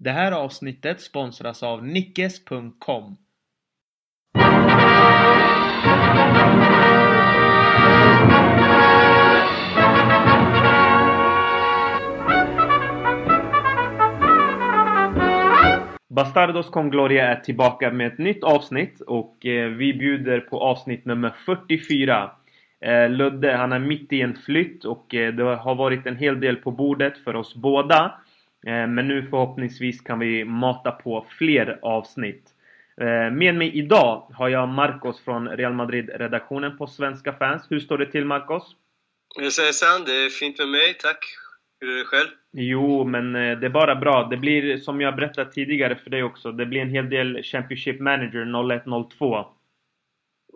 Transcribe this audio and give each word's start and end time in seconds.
Det 0.00 0.10
här 0.10 0.32
avsnittet 0.32 1.00
sponsras 1.00 1.62
av 1.62 1.86
Nickes.com. 1.86 3.16
Bastardos 16.08 16.70
con 16.70 16.90
Gloria 16.90 17.28
är 17.28 17.40
tillbaka 17.40 17.90
med 17.90 18.06
ett 18.06 18.18
nytt 18.18 18.44
avsnitt 18.44 19.00
och 19.00 19.46
eh, 19.46 19.68
vi 19.68 19.94
bjuder 19.94 20.40
på 20.40 20.60
avsnitt 20.60 21.04
nummer 21.04 21.34
44. 21.46 22.30
Eh, 22.80 23.10
Ludde 23.10 23.56
han 23.56 23.72
är 23.72 23.78
mitt 23.78 24.12
i 24.12 24.22
en 24.22 24.34
flytt 24.34 24.84
och 24.84 25.14
eh, 25.14 25.34
det 25.34 25.44
har 25.44 25.74
varit 25.74 26.06
en 26.06 26.16
hel 26.16 26.40
del 26.40 26.56
på 26.56 26.70
bordet 26.70 27.18
för 27.18 27.36
oss 27.36 27.54
båda. 27.54 28.14
Eh, 28.66 28.86
men 28.86 29.08
nu 29.08 29.26
förhoppningsvis 29.30 30.00
kan 30.00 30.18
vi 30.18 30.44
mata 30.44 30.90
på 30.92 31.26
fler 31.38 31.78
avsnitt. 31.82 32.54
Eh, 33.00 33.30
med 33.32 33.54
mig 33.54 33.78
idag 33.78 34.26
har 34.34 34.48
jag 34.48 34.68
Marcos 34.68 35.20
från 35.20 35.48
Real 35.48 35.72
Madrid-redaktionen 35.72 36.78
på 36.78 36.86
Svenska 36.86 37.32
fans. 37.32 37.66
Hur 37.70 37.80
står 37.80 37.98
det 37.98 38.06
till 38.06 38.24
Marcos? 38.24 38.76
Hejsan, 39.36 40.04
det 40.06 40.12
är 40.12 40.28
fint 40.28 40.58
med 40.58 40.68
mig, 40.68 40.94
tack. 40.94 41.24
Hur 41.80 41.90
är 41.90 41.98
det 41.98 42.04
själv? 42.04 42.28
Jo, 42.52 43.04
men 43.04 43.36
eh, 43.36 43.58
det 43.58 43.66
är 43.66 43.70
bara 43.70 43.96
bra. 43.96 44.28
Det 44.30 44.36
blir, 44.36 44.76
som 44.76 45.00
jag 45.00 45.16
berättat 45.16 45.52
tidigare 45.52 45.96
för 45.96 46.10
dig 46.10 46.22
också, 46.22 46.52
det 46.52 46.66
blir 46.66 46.80
en 46.80 46.90
hel 46.90 47.10
del 47.10 47.42
Championship 47.42 48.00
Manager 48.00 48.44
01-02. 48.44 49.46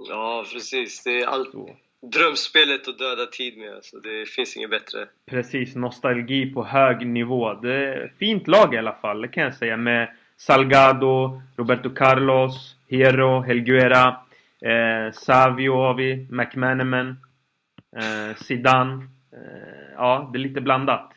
Ja, 0.09 0.45
precis. 0.53 1.03
Det 1.05 1.21
är 1.21 1.27
allt 1.27 1.55
drömspelet 2.03 2.89
och 2.89 2.99
döda 2.99 3.27
tid 3.27 3.59
med. 3.59 3.75
Alltså. 3.75 3.97
Det 3.97 4.29
finns 4.29 4.57
inget 4.57 4.71
bättre. 4.71 5.09
Precis, 5.27 5.75
nostalgi 5.75 6.47
på 6.47 6.65
hög 6.65 7.07
nivå. 7.07 7.55
Det 7.55 7.75
är 7.75 8.13
fint 8.19 8.49
lag 8.49 8.75
i 8.75 8.79
alla 8.79 8.93
fall, 8.93 9.21
det 9.21 9.29
kan 9.29 9.43
jag 9.43 9.55
säga. 9.55 9.77
Med 9.77 10.09
Salgado, 10.37 11.43
Roberto 11.57 11.91
Carlos, 11.91 12.77
Hero, 12.89 13.41
Helguera, 13.41 14.17
eh, 14.61 15.13
Savio 15.13 15.75
har 15.75 15.95
vi, 15.95 16.27
McManaman, 16.31 17.17
eh, 17.97 18.37
Zidane. 18.37 19.07
Eh, 19.33 19.93
ja, 19.97 20.31
det 20.33 20.39
är 20.39 20.41
lite 20.41 20.61
blandat. 20.61 21.13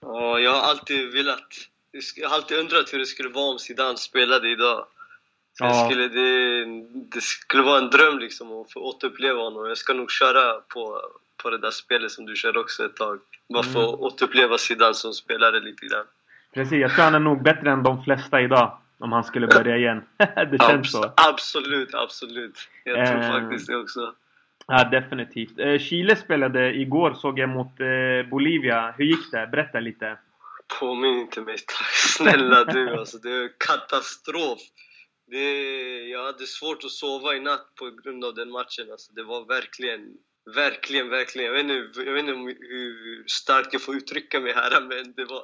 Ja, 0.00 0.38
jag 0.38 0.52
har 0.52 0.70
alltid 0.70 1.12
velat... 1.12 1.48
Jag 2.16 2.28
har 2.28 2.36
alltid 2.36 2.58
undrat 2.58 2.92
hur 2.92 2.98
det 2.98 3.06
skulle 3.06 3.28
vara 3.28 3.50
om 3.50 3.58
Zidane 3.58 3.96
spelade 3.96 4.50
idag. 4.50 4.86
Så 5.60 5.66
Ja. 5.66 5.68
det, 5.88 5.90
skulle, 5.90 6.08
det, 6.08 6.64
det 7.14 7.20
skulle 7.20 7.62
vara 7.62 7.78
en 7.78 7.90
dröm 7.90 8.18
liksom 8.18 8.52
att 8.52 8.72
få 8.72 8.80
återuppleva 8.80 9.42
honom. 9.42 9.66
Jag 9.68 9.78
ska 9.78 9.92
nog 9.94 10.10
köra 10.10 10.60
på, 10.74 11.00
på 11.42 11.50
det 11.50 11.58
där 11.58 11.70
spelet 11.70 12.10
som 12.10 12.26
du 12.26 12.36
kör 12.36 12.56
också 12.56 12.84
ett 12.84 12.96
tag. 12.96 13.18
Bara 13.54 13.62
få 13.62 13.78
Mm. 13.88 14.00
återuppleva 14.00 14.58
Zidane 14.58 14.94
som 14.94 15.12
spelare 15.12 15.60
lite 15.60 15.86
grann. 15.86 16.04
Precis, 16.54 16.72
jag 16.80 16.94
tror 16.94 17.04
han 17.04 17.14
är 17.14 17.18
nog 17.18 17.42
bättre 17.42 17.70
än 17.70 17.82
de 17.82 18.04
flesta 18.04 18.40
idag. 18.40 18.78
Om 18.98 19.12
han 19.12 19.24
skulle 19.24 19.46
börja 19.46 19.76
igen. 19.76 20.02
det 20.50 20.58
känns 20.68 20.92
så. 20.92 21.02
Abs- 21.02 21.12
Absolut, 21.16 21.94
absolut. 21.94 22.58
Jag 22.84 23.06
tror 23.06 23.20
Eh, 23.22 23.30
faktiskt 23.30 23.66
det 23.66 23.76
också. 23.76 24.14
Ja, 24.66 24.84
definitivt. 24.84 25.58
Eh, 25.58 25.78
Chile 25.78 26.16
spelade 26.16 26.74
igår, 26.74 27.14
såg 27.14 27.38
jag, 27.38 27.48
mot 27.48 27.80
eh, 27.80 28.30
Bolivia. 28.30 28.94
Hur 28.98 29.04
gick 29.04 29.30
det? 29.32 29.46
Berätta 29.52 29.80
lite. 29.80 30.18
Påminn 30.80 31.18
inte 31.20 31.40
mig. 31.40 31.56
Snälla 32.16 32.64
du 32.64 32.96
alltså, 32.98 33.18
det 33.18 33.30
är 33.30 33.50
katastrof. 33.66 34.58
Det, 35.30 36.08
jag 36.08 36.24
hade 36.24 36.46
svårt 36.46 36.84
att 36.84 36.90
sova 36.90 37.34
i 37.34 37.40
natt 37.40 37.74
på 37.74 37.90
grund 38.02 38.24
av 38.24 38.34
den 38.34 38.50
matchen. 38.50 38.90
Alltså, 38.90 39.12
det 39.12 39.22
var 39.22 39.44
verkligen, 39.44 40.00
verkligen, 40.54 41.08
verkligen. 41.08 41.46
Jag 41.46 41.52
vet 41.52 41.62
inte, 41.62 42.00
jag 42.00 42.12
vet 42.12 42.24
inte 42.24 42.56
hur 42.60 43.24
starkt 43.26 43.72
jag 43.72 43.82
får 43.82 43.96
uttrycka 43.96 44.40
mig 44.40 44.52
här, 44.52 44.80
men 44.80 45.12
det 45.16 45.24
var 45.24 45.42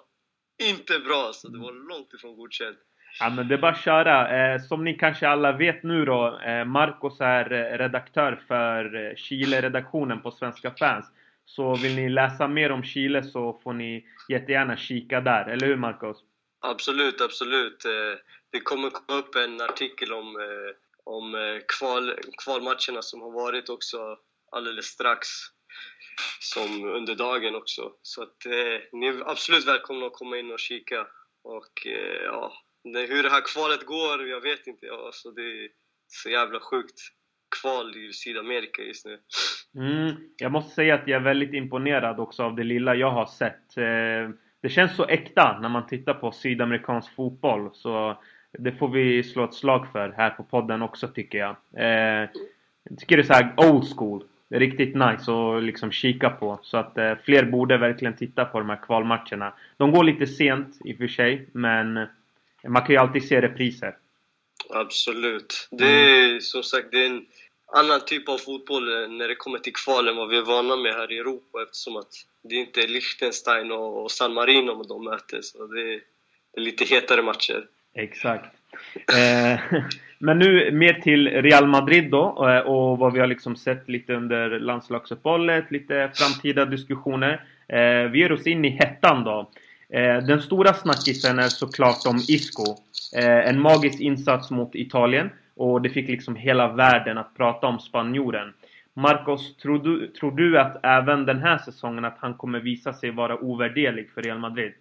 inte 0.63 0.99
bra. 0.99 1.27
Alltså. 1.27 1.49
Det 1.49 1.59
var 1.59 1.73
långt 1.73 2.15
ifrån 2.15 2.37
godkänt. 2.37 2.79
Ja, 3.21 3.31
men 3.31 3.49
det 3.49 3.55
är 3.55 3.59
bara 3.59 3.73
att 3.73 3.85
köra. 3.85 4.55
Eh, 4.55 4.61
som 4.61 4.85
ni 4.85 4.95
kanske 4.95 5.29
alla 5.29 5.53
vet 5.53 5.83
nu 5.83 6.05
då, 6.05 6.41
eh, 6.47 6.65
Marcos 6.65 7.21
är 7.21 7.53
eh, 7.53 7.79
redaktör 7.79 8.43
för 8.49 8.95
eh, 8.95 9.15
Chile-redaktionen 9.17 10.23
på 10.23 10.31
Svenska 10.31 10.71
fans. 10.71 11.07
Så 11.45 11.75
vill 11.75 11.95
ni 11.95 12.09
läsa 12.09 12.49
mer 12.49 12.73
om 12.73 12.83
Chile 12.83 13.23
så 13.23 13.61
får 13.65 13.73
ni 13.73 14.07
jättegärna 14.29 14.77
kika 14.77 15.21
där, 15.21 15.45
eller 15.49 15.67
hur 15.67 15.77
Marcos? 15.77 16.17
Absolut, 16.61 17.21
absolut. 17.21 17.85
Eh, 17.85 18.19
det 18.57 18.61
kommer 18.61 18.91
komma 18.91 19.19
upp 19.19 19.35
en 19.35 19.61
artikel 19.61 20.13
om, 20.13 20.37
eh, 20.37 20.73
om 21.05 21.35
eh, 21.35 21.59
kval, 21.79 22.15
kvalmatcherna 22.45 23.03
som 23.03 23.21
har 23.21 23.33
varit 23.33 23.69
också 23.69 24.19
alldeles 24.53 24.87
strax. 24.87 25.29
Som 26.41 26.85
under 26.85 27.15
dagen 27.15 27.55
också. 27.55 27.93
Så 28.03 28.23
att 28.23 28.47
eh, 28.47 28.79
ni 28.93 29.07
är 29.07 29.31
absolut 29.31 29.69
välkomna 29.69 30.07
att 30.07 30.13
komma 30.13 30.39
in 30.39 30.53
och 30.53 30.59
kika. 30.59 31.07
Och 31.45 31.87
eh, 31.87 32.23
ja, 32.25 32.53
det, 32.93 33.01
hur 33.01 33.23
det 33.23 33.31
här 33.31 33.55
kvalet 33.55 33.87
går, 33.87 34.29
jag 34.29 34.41
vet 34.41 34.67
inte. 34.67 34.87
Ja, 34.87 35.07
Alltså, 35.07 35.31
det 35.31 35.43
är 35.43 35.69
så 36.07 36.31
jävla 36.31 36.61
sjukt 36.61 36.99
kval 37.61 37.97
i 37.97 38.13
Sydamerika 38.13 38.83
just 38.83 39.07
nu. 39.07 39.19
Mm, 39.75 40.17
jag 40.37 40.53
måste 40.53 40.75
säga 40.75 40.95
att 40.95 41.09
jag 41.09 41.21
är 41.21 41.25
väldigt 41.25 41.55
imponerad 41.55 42.21
också 42.21 42.43
av 42.43 42.57
det 42.57 42.65
lilla 42.65 42.95
jag 42.95 43.11
har 43.11 43.27
sett. 43.27 43.77
Eh, 43.77 44.37
det 44.63 44.69
känns 44.69 44.97
så 44.97 45.05
äkta 45.05 45.59
när 45.61 45.69
man 45.69 45.87
tittar 45.87 46.15
på 46.15 46.33
sydamerikansk 46.33 47.15
fotboll. 47.15 47.71
Så 47.75 48.23
det 48.53 48.73
får 48.73 48.89
vi 48.89 49.23
slå 49.23 49.45
ett 49.45 49.55
slag 49.55 49.87
för 49.93 50.15
här 50.17 50.31
på 50.31 50.43
podden 50.43 50.83
också 50.83 51.09
tycker 51.09 51.39
jag. 51.39 51.57
Eh, 51.77 52.29
jag 52.89 52.99
tycker 52.99 53.17
det 53.17 53.23
är 53.23 53.27
så 53.27 53.33
här 53.33 53.55
old 53.57 53.97
school. 53.97 54.25
Riktigt 54.49 54.95
nice 54.95 55.33
att 55.33 55.63
liksom 55.63 55.93
kika 55.93 56.31
på. 56.31 56.59
Så 56.63 56.77
att 56.77 56.99
eh, 56.99 57.15
fler 57.25 57.45
borde 57.45 57.79
verkligen 57.79 58.17
titta 58.17 58.45
på 58.45 58.59
de 58.59 58.71
här 58.71 58.83
kvalmatcherna. 58.83 59.53
De 59.77 59.93
går 59.93 60.05
lite 60.05 60.27
sent 60.27 60.79
i 60.85 60.93
och 60.93 60.97
för 60.97 61.09
sig, 61.09 61.49
men 61.53 61.95
man 62.69 62.83
kan 62.83 62.91
ju 62.91 62.97
alltid 62.97 63.29
se 63.29 63.41
repriser. 63.41 63.97
Absolut. 64.71 65.69
Det 65.71 65.87
är 65.87 66.41
som 66.41 66.63
sagt 66.63 66.87
det 66.91 67.03
är 67.03 67.07
en 67.07 67.27
annan 67.67 68.01
typ 68.07 68.29
av 68.29 68.39
fotboll 68.39 69.11
när 69.11 69.29
det 69.29 69.35
kommer 69.35 69.59
till 69.59 69.73
kval 69.73 70.09
än 70.09 70.17
vad 70.17 70.29
vi 70.29 70.37
är 70.37 70.43
vana 70.43 70.77
med 70.77 70.95
här 70.95 71.13
i 71.13 71.19
Europa 71.19 71.63
eftersom 71.63 71.97
att 71.97 72.13
det 72.43 72.55
inte 72.55 72.81
är 72.81 72.89
Liechtenstein 72.89 73.73
och 73.73 74.03
och 74.03 74.11
San 74.11 74.35
Marino 74.35 74.83
de 74.83 75.05
möter. 75.05 75.43
Så 75.43 75.67
det 75.67 75.81
är, 75.81 76.01
det 76.53 76.61
är 76.61 76.65
lite 76.65 76.85
hetare 76.85 77.23
matcher. 77.23 77.67
Exakt. 77.97 78.55
Eh, 79.17 79.61
men 80.19 80.39
nu 80.39 80.71
mer 80.73 80.93
till 80.93 81.29
Real 81.29 81.67
Madrid 81.67 82.11
då 82.11 82.49
eh, 82.49 82.59
och 82.59 82.99
vad 82.99 83.13
vi 83.13 83.21
har 83.21 83.27
liksom 83.27 83.57
sett 83.57 83.89
lite 83.89 84.15
under 84.15 84.61
landslagsuppehållet, 84.61 85.71
lite 85.71 86.11
framtida 86.15 86.65
diskussioner. 86.65 87.45
Eh, 87.69 88.11
vi 88.11 88.19
ger 88.19 88.33
oss 88.33 88.47
in 88.47 88.65
i 88.65 88.69
hettan 88.69 89.25
då. 89.25 89.51
Eh, 89.89 90.19
den 90.19 90.43
stora 90.43 90.75
snackisen 90.75 91.39
är 91.39 91.49
såklart 91.49 92.07
om 92.07 92.17
Isco. 92.29 92.77
Eh, 93.17 93.49
en 93.49 93.61
magisk 93.61 94.01
insats 94.01 94.51
mot 94.51 94.75
Italien 94.75 95.31
och 95.57 95.83
det 95.83 95.91
fick 95.91 96.09
liksom 96.09 96.37
hela 96.37 96.73
världen 96.73 97.19
att 97.19 97.37
prata 97.37 97.67
om 97.67 97.79
spanjoren. 97.79 98.53
Marcos, 98.95 99.57
tror 99.57 99.79
du, 99.79 100.09
tror 100.09 100.37
du 100.37 100.59
att 100.59 100.81
även 100.83 101.27
den 101.27 101.39
här 101.39 101.59
säsongen 101.59 102.05
att 102.05 102.19
han 102.21 102.35
kommer 102.35 102.61
visa 102.61 102.93
sig 102.93 103.11
vara 103.11 103.39
ovärderlig 103.39 104.11
för 104.15 104.23
Real 104.23 104.39
Madrid? 104.39 104.73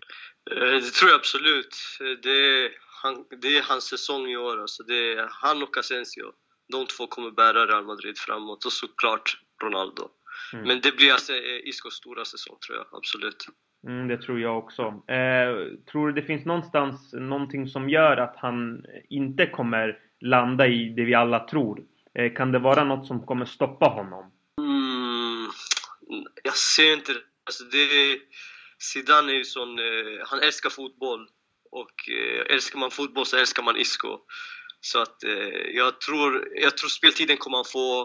Eh, 0.51 0.73
det 0.73 0.91
tror 0.91 1.11
jag 1.11 1.19
absolut. 1.19 1.75
Det 2.23 2.69
han, 3.05 3.25
det 3.41 3.57
är 3.57 3.61
hans 3.61 3.83
säsong 3.83 4.27
i 4.27 4.37
år. 4.37 4.61
Alltså 4.61 4.83
det 4.83 5.13
är 5.13 5.27
han 5.31 5.63
och 5.63 5.77
Asensio. 5.77 6.25
De 6.71 6.85
två 6.85 7.07
kommer 7.07 7.31
bära 7.31 7.65
Real 7.65 7.85
Madrid 7.85 8.17
framåt 8.17 8.65
och 8.65 8.71
såklart 8.71 9.37
Ronaldo. 9.63 10.09
Mm. 10.53 10.67
Men 10.67 10.81
det 10.81 10.95
blir 10.97 11.11
alltså 11.11 11.33
eh, 11.33 11.69
Iscos 11.69 11.93
stora 11.93 12.25
säsong 12.25 12.57
tror 12.65 12.77
jag, 12.77 12.87
absolut. 12.91 13.47
Mm, 13.87 14.07
det 14.07 14.17
tror 14.17 14.39
jag 14.39 14.57
också. 14.57 14.81
Eh, 15.17 15.51
tror 15.91 16.07
du 16.07 16.21
det 16.21 16.27
finns 16.27 16.45
någonstans 16.45 17.13
någonting 17.13 17.67
som 17.67 17.89
gör 17.89 18.17
att 18.17 18.35
han 18.37 18.85
inte 19.09 19.45
kommer 19.47 19.99
landa 20.21 20.67
i 20.67 20.89
det 20.89 21.03
vi 21.03 21.13
alla 21.13 21.47
tror? 21.47 21.83
Eh, 22.13 22.33
kan 22.33 22.51
det 22.51 22.59
vara 22.59 22.83
något 22.83 23.07
som 23.07 23.25
kommer 23.25 23.45
stoppa 23.45 23.85
honom? 23.85 24.31
Mm, 24.59 25.51
jag 26.43 26.55
ser 26.55 26.93
inte. 26.93 27.11
Alltså 27.45 27.63
det 27.63 28.19
Zidane 28.79 29.31
är 29.31 29.35
ju 29.35 29.43
sån, 29.43 29.79
eh, 29.79 30.25
han 30.25 30.39
älskar 30.39 30.69
fotboll. 30.69 31.27
Och 31.71 32.09
eh, 32.09 32.55
älskar 32.55 32.79
man 32.79 32.91
fotboll 32.91 33.25
så 33.25 33.37
älskar 33.37 33.63
man 33.63 33.77
Isco. 33.77 34.19
Så 34.81 34.99
att 34.99 35.23
eh, 35.23 35.67
jag, 35.73 36.01
tror, 36.01 36.47
jag 36.55 36.77
tror 36.77 36.89
speltiden 36.89 37.37
kommer 37.37 37.57
han 37.57 37.65
få. 37.65 38.01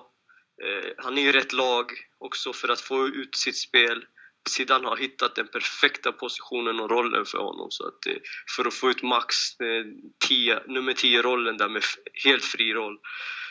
Eh, 0.65 0.91
han 0.99 1.19
är 1.19 1.29
i 1.29 1.33
rätt 1.33 1.53
lag 1.53 1.87
också 2.19 2.53
för 2.53 2.69
att 2.69 2.81
få 2.81 3.07
ut 3.07 3.37
sitt 3.37 3.57
spel. 3.57 4.05
Zidane 4.49 4.89
har 4.89 4.97
hittat 4.97 5.35
den 5.35 5.49
perfekta 5.49 6.13
positionen 6.13 6.81
och 6.81 6.91
rollen 6.91 7.25
för 7.25 7.39
honom. 7.39 7.71
Så 7.71 7.87
att, 7.87 8.07
eh, 8.07 8.17
för 8.57 8.65
att 8.65 8.75
få 8.75 8.91
ut 8.91 9.03
max 9.03 9.37
eh, 9.61 9.85
tia, 10.29 10.63
nummer 10.67 10.93
10-rollen 10.93 11.57
där 11.57 11.69
med 11.69 11.83
helt 12.25 12.45
fri 12.45 12.73
roll. 12.73 12.99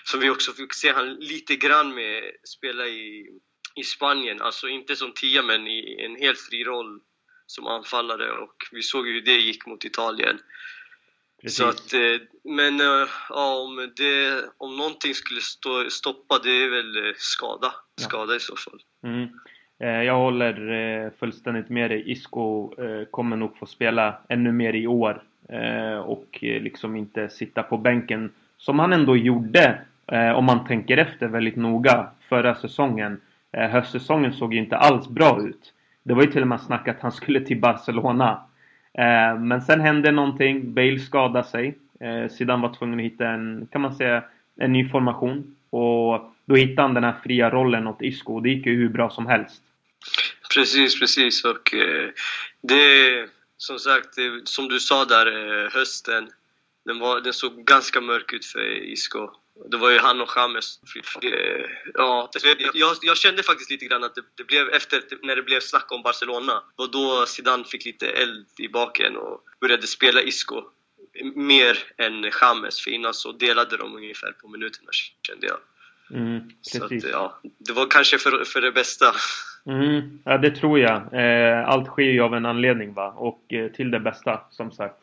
Som 0.04 0.20
vi 0.20 0.30
också 0.30 0.54
fick 0.54 0.74
se 0.74 0.92
han 0.92 1.16
lite 1.16 1.56
grann 1.56 1.94
med 1.94 2.24
spela 2.44 2.88
i, 2.88 3.28
i 3.76 3.84
Spanien. 3.84 4.42
Alltså 4.42 4.68
inte 4.68 4.96
som 4.96 5.14
10 5.14 5.42
men 5.42 5.68
i 5.68 6.02
en 6.06 6.16
helt 6.16 6.40
fri 6.40 6.64
roll 6.64 7.00
som 7.50 7.68
anfallare. 7.68 8.32
Och 8.32 8.56
vi 8.72 8.82
såg 8.82 9.08
ju 9.08 9.14
hur 9.14 9.22
det 9.22 9.38
gick 9.38 9.66
mot 9.66 9.86
Italien. 9.86 10.40
Precis. 11.42 11.58
Så 11.58 11.70
att, 11.70 11.94
eh, 11.94 12.28
men 12.44 12.80
eh, 12.80 13.08
ja, 13.30 13.56
om, 13.56 13.92
det, 13.98 14.44
om 14.58 14.78
någonting 14.78 15.14
skulle 15.14 15.42
stå, 15.42 15.90
stoppa 15.90 16.40
det 16.44 16.64
är 16.64 16.70
väl 16.70 16.98
eh, 16.98 17.14
skada. 17.18 17.74
Ja. 17.96 18.04
Skada 18.04 18.36
i 18.36 18.40
så 18.40 18.56
fall. 18.56 18.80
Mm. 19.04 19.30
Jag 20.06 20.16
håller 20.16 21.12
fullständigt 21.20 21.70
med 21.70 21.92
dig. 21.92 22.12
Isco 22.12 22.74
kommer 23.12 23.36
nog 23.36 23.58
få 23.58 23.66
spela 23.66 24.18
ännu 24.30 24.52
mer 24.52 24.74
i 24.74 24.88
år 24.88 25.24
och 26.06 26.38
liksom 26.42 26.96
inte 26.96 27.30
sitta 27.30 27.64
på 27.64 27.78
bänken 27.78 28.32
som 28.58 28.80
han 28.80 28.94
ändå 28.94 29.18
gjorde 29.18 29.82
om 30.36 30.46
man 30.46 30.68
tänker 30.68 30.98
efter 30.98 31.28
väldigt 31.28 31.56
noga 31.56 32.12
förra 32.30 32.56
säsongen. 32.56 33.22
Höstsäsongen 33.52 34.34
såg 34.34 34.54
ju 34.54 34.60
inte 34.60 34.78
alls 34.78 35.08
bra 35.08 35.42
ut. 35.42 35.74
Det 36.10 36.16
var 36.16 36.24
ju 36.24 36.32
till 36.32 36.42
och 36.42 36.48
med 36.48 36.62
snack 36.62 36.88
att 36.88 37.02
han 37.02 37.12
skulle 37.12 37.42
till 37.42 37.60
Barcelona. 37.60 38.42
Eh, 38.94 39.40
men 39.40 39.62
sen 39.62 39.82
hände 39.82 40.12
någonting. 40.12 40.74
Bale 40.74 41.00
skadade 41.00 41.48
sig. 41.48 41.78
Eh, 42.00 42.30
Zidane 42.30 42.62
var 42.62 42.74
tvungen 42.74 43.00
att 43.00 43.06
hitta 43.06 43.28
en, 43.28 43.68
kan 43.72 43.82
man 43.82 43.96
säga, 43.96 44.24
en 44.56 44.74
ny 44.74 44.90
formation. 44.90 45.56
Och 45.70 46.34
då 46.46 46.56
hittade 46.56 46.82
han 46.82 46.94
den 46.94 47.04
här 47.04 47.16
fria 47.24 47.50
rollen 47.50 47.88
åt 47.88 48.02
Isco 48.02 48.36
och 48.36 48.44
det 48.44 48.50
gick 48.50 48.66
ju 48.66 48.76
hur 48.76 48.90
bra 48.90 49.10
som 49.10 49.28
helst. 49.28 49.62
Precis, 50.54 51.00
precis. 51.00 51.46
Och 51.46 51.74
eh, 51.74 52.10
det, 52.62 53.28
som 53.58 53.80
sagt, 53.80 54.16
det, 54.16 54.42
som 54.44 54.68
du 54.68 54.80
sa 54.80 55.06
där, 55.06 55.28
eh, 55.28 55.72
hösten, 55.72 56.30
den, 56.86 57.00
var, 57.00 57.22
den 57.22 57.34
såg 57.34 57.66
ganska 57.66 58.02
mörk 58.02 58.34
ut 58.34 58.46
för 58.46 58.84
Isco. 58.94 59.30
Det 59.66 59.78
var 59.78 59.92
ju 59.92 59.98
han 59.98 60.22
och 60.22 60.30
James. 60.36 60.80
Eh, 61.22 61.32
ja, 61.94 62.30
jag, 62.74 62.96
jag, 63.02 63.18
kände 63.18 63.44
faktiskt 63.44 63.72
lite 63.72 63.86
grann 63.86 64.04
att 64.04 64.16
det, 64.16 64.22
det, 64.36 64.44
blev 64.44 64.70
efter 64.70 65.02
när 65.24 65.36
det 65.36 65.44
blev 65.44 65.60
snack 65.60 65.92
om 65.92 66.02
Barcelona. 66.02 66.64
Och 66.76 66.92
då 66.92 67.26
Zidane 67.28 67.64
fick 67.64 67.86
lite 67.86 68.10
eld 68.10 68.48
i 68.58 68.68
baken 68.68 69.18
och 69.18 69.44
började 69.62 69.88
spela 69.88 70.22
Isco 70.22 70.64
mer 71.36 71.78
än 71.98 72.32
James. 72.42 72.82
För 72.84 72.92
innan 72.92 73.14
så 73.14 73.32
delade 73.32 73.78
de 73.78 73.96
ungefär 73.96 74.32
på 74.32 74.48
minuterna 74.48 74.90
kände 75.28 75.48
jag. 75.48 75.58
Mm, 76.20 76.50
så 76.62 76.86
att, 76.86 77.04
ja, 77.04 77.40
det 77.58 77.74
var 77.74 77.88
kanske 77.90 78.18
för, 78.18 78.44
för 78.44 78.62
det 78.62 78.72
bästa. 78.72 79.06
Mm, 79.66 80.20
ja, 80.26 80.38
det 80.38 80.52
tror 80.52 80.80
jag. 80.80 80.96
Eh, 80.96 81.70
allt 81.70 81.88
sker 81.88 82.04
ju 82.04 82.22
av 82.22 82.36
en 82.36 82.46
anledning 82.46 82.94
va? 82.94 83.14
Och 83.18 83.54
eh, 83.54 83.72
till 83.72 83.92
det 83.92 84.00
bästa, 84.00 84.42
som 84.52 84.72
sagt. 84.72 84.96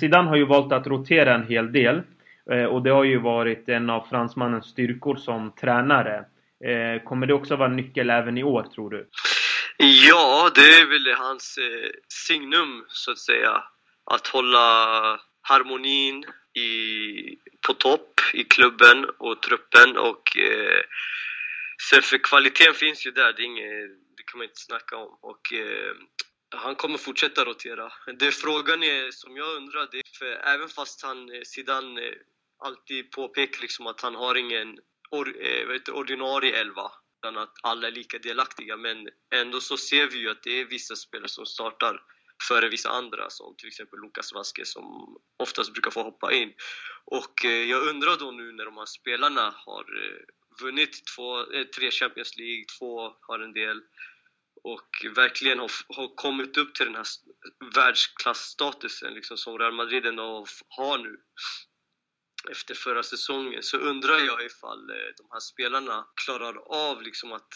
Zidane 0.00 0.28
har 0.28 0.36
ju 0.36 0.46
valt 0.46 0.72
att 0.72 0.86
rotera 0.86 1.34
en 1.34 1.46
hel 1.46 1.72
del. 1.72 2.02
Eh, 2.50 2.64
och 2.64 2.82
det 2.82 2.90
har 2.90 3.04
ju 3.04 3.18
varit 3.18 3.68
en 3.68 3.90
av 3.90 4.06
fransmannens 4.10 4.66
styrkor 4.66 5.16
som 5.16 5.54
tränare. 5.60 6.24
Eh, 6.64 7.02
kommer 7.04 7.26
det 7.26 7.34
också 7.34 7.56
vara 7.56 7.68
nyckel 7.68 8.10
även 8.10 8.38
i 8.38 8.44
år, 8.44 8.62
tror 8.74 8.90
du? 8.90 9.08
Ja, 10.08 10.50
det 10.54 10.60
är 10.60 10.86
väl 10.86 11.14
hans 11.14 11.58
eh, 11.58 11.90
signum, 12.08 12.84
så 12.88 13.10
att 13.10 13.18
säga. 13.18 13.64
Att 14.04 14.26
hålla 14.26 14.58
harmonin 15.42 16.24
i, 16.54 17.36
på 17.66 17.74
topp 17.74 18.20
i 18.32 18.44
klubben 18.44 19.04
och 19.18 19.42
truppen 19.42 19.96
och 19.96 20.36
eh, 20.36 20.82
sen 21.90 22.02
för 22.02 22.18
kvaliteten 22.18 22.74
finns 22.74 23.06
ju 23.06 23.10
där, 23.10 23.32
det, 23.32 23.42
är 23.42 23.46
inget, 23.46 23.90
det 24.16 24.22
kan 24.22 24.38
man 24.38 24.44
inte 24.44 24.60
snacka 24.60 24.96
om. 24.96 25.18
Och, 25.20 25.52
eh, 25.52 25.92
han 26.56 26.74
kommer 26.74 26.98
fortsätta 26.98 27.44
rotera. 27.44 27.92
Det 28.18 28.32
frågan 28.32 28.82
är, 28.82 29.10
som 29.10 29.36
jag 29.36 29.56
undrar, 29.56 29.88
det 29.90 29.98
är 29.98 30.18
för 30.18 30.48
även 30.48 30.68
fast 30.68 31.02
han, 31.02 31.28
sedan 31.28 31.44
Zidane 31.44 32.00
eh, 32.02 32.14
alltid 32.64 33.10
påpekar 33.10 33.62
liksom 33.62 33.86
att 33.86 34.00
han 34.00 34.14
har 34.14 34.34
ingen 34.34 34.78
or, 35.10 35.42
eh, 35.42 35.66
vet, 35.66 35.88
ordinarie 35.88 36.60
elva, 36.60 36.92
utan 37.18 37.38
att 37.38 37.52
alla 37.62 37.86
är 37.86 37.92
lika 37.92 38.18
delaktiga, 38.18 38.76
men 38.76 39.08
ändå 39.34 39.60
så 39.60 39.76
ser 39.76 40.06
vi 40.06 40.18
ju 40.18 40.30
att 40.30 40.42
det 40.42 40.60
är 40.60 40.64
vissa 40.64 40.96
spelare 40.96 41.28
som 41.28 41.46
startar 41.46 42.02
före 42.48 42.68
vissa 42.68 42.88
andra 42.88 43.30
som 43.30 43.56
till 43.56 43.68
exempel 43.68 43.98
Lukas 43.98 44.32
Vasquez 44.32 44.72
som 44.72 45.16
oftast 45.38 45.72
brukar 45.72 45.90
få 45.90 46.02
hoppa 46.02 46.32
in. 46.32 46.52
Och 47.04 47.44
jag 47.44 47.88
undrar 47.88 48.16
då 48.16 48.30
nu 48.30 48.52
när 48.52 48.64
de 48.64 48.76
här 48.76 48.86
spelarna 48.86 49.54
har 49.56 49.84
vunnit 50.62 51.06
två, 51.16 51.44
tre 51.76 51.90
Champions 51.90 52.36
League, 52.36 52.64
två 52.78 53.16
har 53.20 53.38
en 53.38 53.52
del 53.52 53.80
och 54.64 55.16
verkligen 55.16 55.58
har, 55.58 55.70
har 55.96 56.14
kommit 56.14 56.56
upp 56.56 56.74
till 56.74 56.86
den 56.86 56.94
här 56.94 57.06
världsklassstatusen 57.74 59.14
liksom, 59.14 59.36
som 59.36 59.58
Real 59.58 59.72
Madrid 59.72 60.06
ändå 60.06 60.44
har 60.68 60.98
nu 60.98 61.16
efter 62.50 62.74
förra 62.74 63.02
säsongen 63.02 63.62
så 63.62 63.76
undrar 63.76 64.18
jag 64.26 64.44
ifall 64.44 64.90
eh, 64.90 65.10
de 65.18 65.26
här 65.30 65.40
spelarna 65.40 66.06
klarar 66.26 66.54
av 66.88 67.02
liksom 67.02 67.32
att 67.32 67.48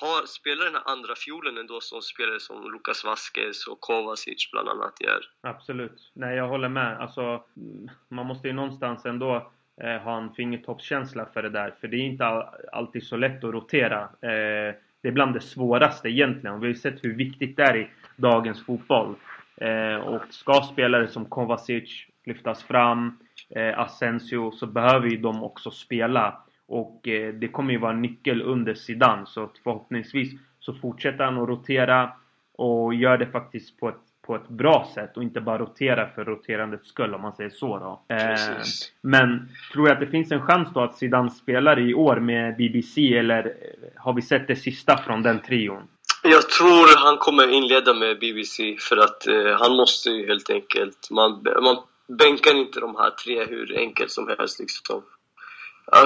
ha, 0.00 0.26
spela 0.26 0.64
den 0.64 0.74
här 0.74 0.92
andra 0.92 1.14
fiolen 1.16 1.58
ändå 1.58 1.80
som 1.80 2.02
spelare 2.02 2.40
som 2.40 2.72
Lukas 2.72 3.04
Vasquez 3.04 3.66
och 3.66 3.80
Kovacic 3.80 4.50
bland 4.52 4.68
annat 4.68 4.94
gör. 5.00 5.20
Absolut. 5.40 6.12
Nej, 6.14 6.36
jag 6.36 6.48
håller 6.48 6.68
med. 6.68 7.00
Alltså, 7.00 7.44
mm, 7.56 7.90
man 8.08 8.26
måste 8.26 8.48
ju 8.48 8.54
någonstans 8.54 9.04
ändå 9.04 9.52
eh, 9.82 9.98
ha 10.02 10.18
en 10.18 10.34
fingertoppskänsla 10.34 11.26
för 11.26 11.42
det 11.42 11.50
där. 11.50 11.74
För 11.80 11.88
det 11.88 11.96
är 11.96 12.06
inte 12.06 12.24
all, 12.24 12.44
alltid 12.72 13.06
så 13.06 13.16
lätt 13.16 13.44
att 13.44 13.52
rotera. 13.52 14.02
Eh, 14.02 14.74
det 15.02 15.08
är 15.08 15.12
bland 15.12 15.34
det 15.34 15.40
svåraste 15.40 16.08
egentligen. 16.08 16.60
Vi 16.60 16.66
har 16.66 16.74
ju 16.74 16.80
sett 16.80 17.04
hur 17.04 17.14
viktigt 17.14 17.56
det 17.56 17.62
är 17.62 17.76
i 17.76 17.88
dagens 18.16 18.64
fotboll. 18.64 19.14
Eh, 19.56 19.94
och 19.94 20.22
ska 20.30 20.52
spelare 20.72 21.08
som 21.08 21.24
Kovacic 21.24 22.06
lyftas 22.24 22.62
fram, 22.62 23.18
eh, 23.50 23.78
Asensio, 23.78 24.50
så 24.50 24.66
behöver 24.66 25.08
ju 25.08 25.16
de 25.16 25.42
också 25.42 25.70
spela. 25.70 26.42
Och 26.66 27.08
eh, 27.08 27.34
det 27.34 27.48
kommer 27.48 27.72
ju 27.72 27.78
vara 27.78 27.92
en 27.92 28.02
nyckel 28.02 28.42
under 28.42 28.74
Zidane 28.74 29.26
så 29.26 29.50
förhoppningsvis 29.64 30.32
så 30.60 30.74
fortsätter 30.74 31.24
han 31.24 31.38
att 31.38 31.48
rotera 31.48 32.12
och 32.52 32.94
gör 32.94 33.18
det 33.18 33.26
faktiskt 33.26 33.80
på 33.80 33.88
ett, 33.88 34.00
på 34.26 34.36
ett 34.36 34.48
bra 34.48 34.90
sätt 34.94 35.16
och 35.16 35.22
inte 35.22 35.40
bara 35.40 35.58
rotera 35.58 36.08
för 36.14 36.24
roterandets 36.24 36.88
skull 36.88 37.14
om 37.14 37.22
man 37.22 37.32
säger 37.32 37.50
så 37.50 37.78
då. 37.78 38.14
Eh, 38.14 38.62
men 39.02 39.48
tror 39.72 39.88
jag 39.88 39.94
att 39.94 40.00
det 40.00 40.10
finns 40.10 40.32
en 40.32 40.46
chans 40.46 40.68
då 40.74 40.80
att 40.80 40.98
Zidane 40.98 41.30
spelar 41.30 41.88
i 41.90 41.94
år 41.94 42.16
med 42.16 42.56
BBC 42.56 43.18
eller 43.18 43.46
eh, 43.46 44.02
har 44.02 44.14
vi 44.14 44.22
sett 44.22 44.48
det 44.48 44.56
sista 44.56 44.96
från 44.96 45.22
den 45.22 45.42
trion? 45.42 45.82
Jag 46.22 46.48
tror 46.48 47.04
han 47.06 47.16
kommer 47.16 47.52
inleda 47.52 47.94
med 47.94 48.18
BBC 48.18 48.76
för 48.80 48.96
att 48.96 49.26
eh, 49.26 49.58
han 49.58 49.76
måste 49.76 50.10
ju 50.10 50.26
helt 50.26 50.50
enkelt, 50.50 51.10
man, 51.10 51.42
man 51.62 51.76
bänkar 52.18 52.56
inte 52.56 52.80
de 52.80 52.96
här 52.96 53.10
tre 53.10 53.44
hur 53.44 53.78
enkelt 53.78 54.10
som 54.10 54.28
helst 54.28 54.60
liksom. 54.60 55.02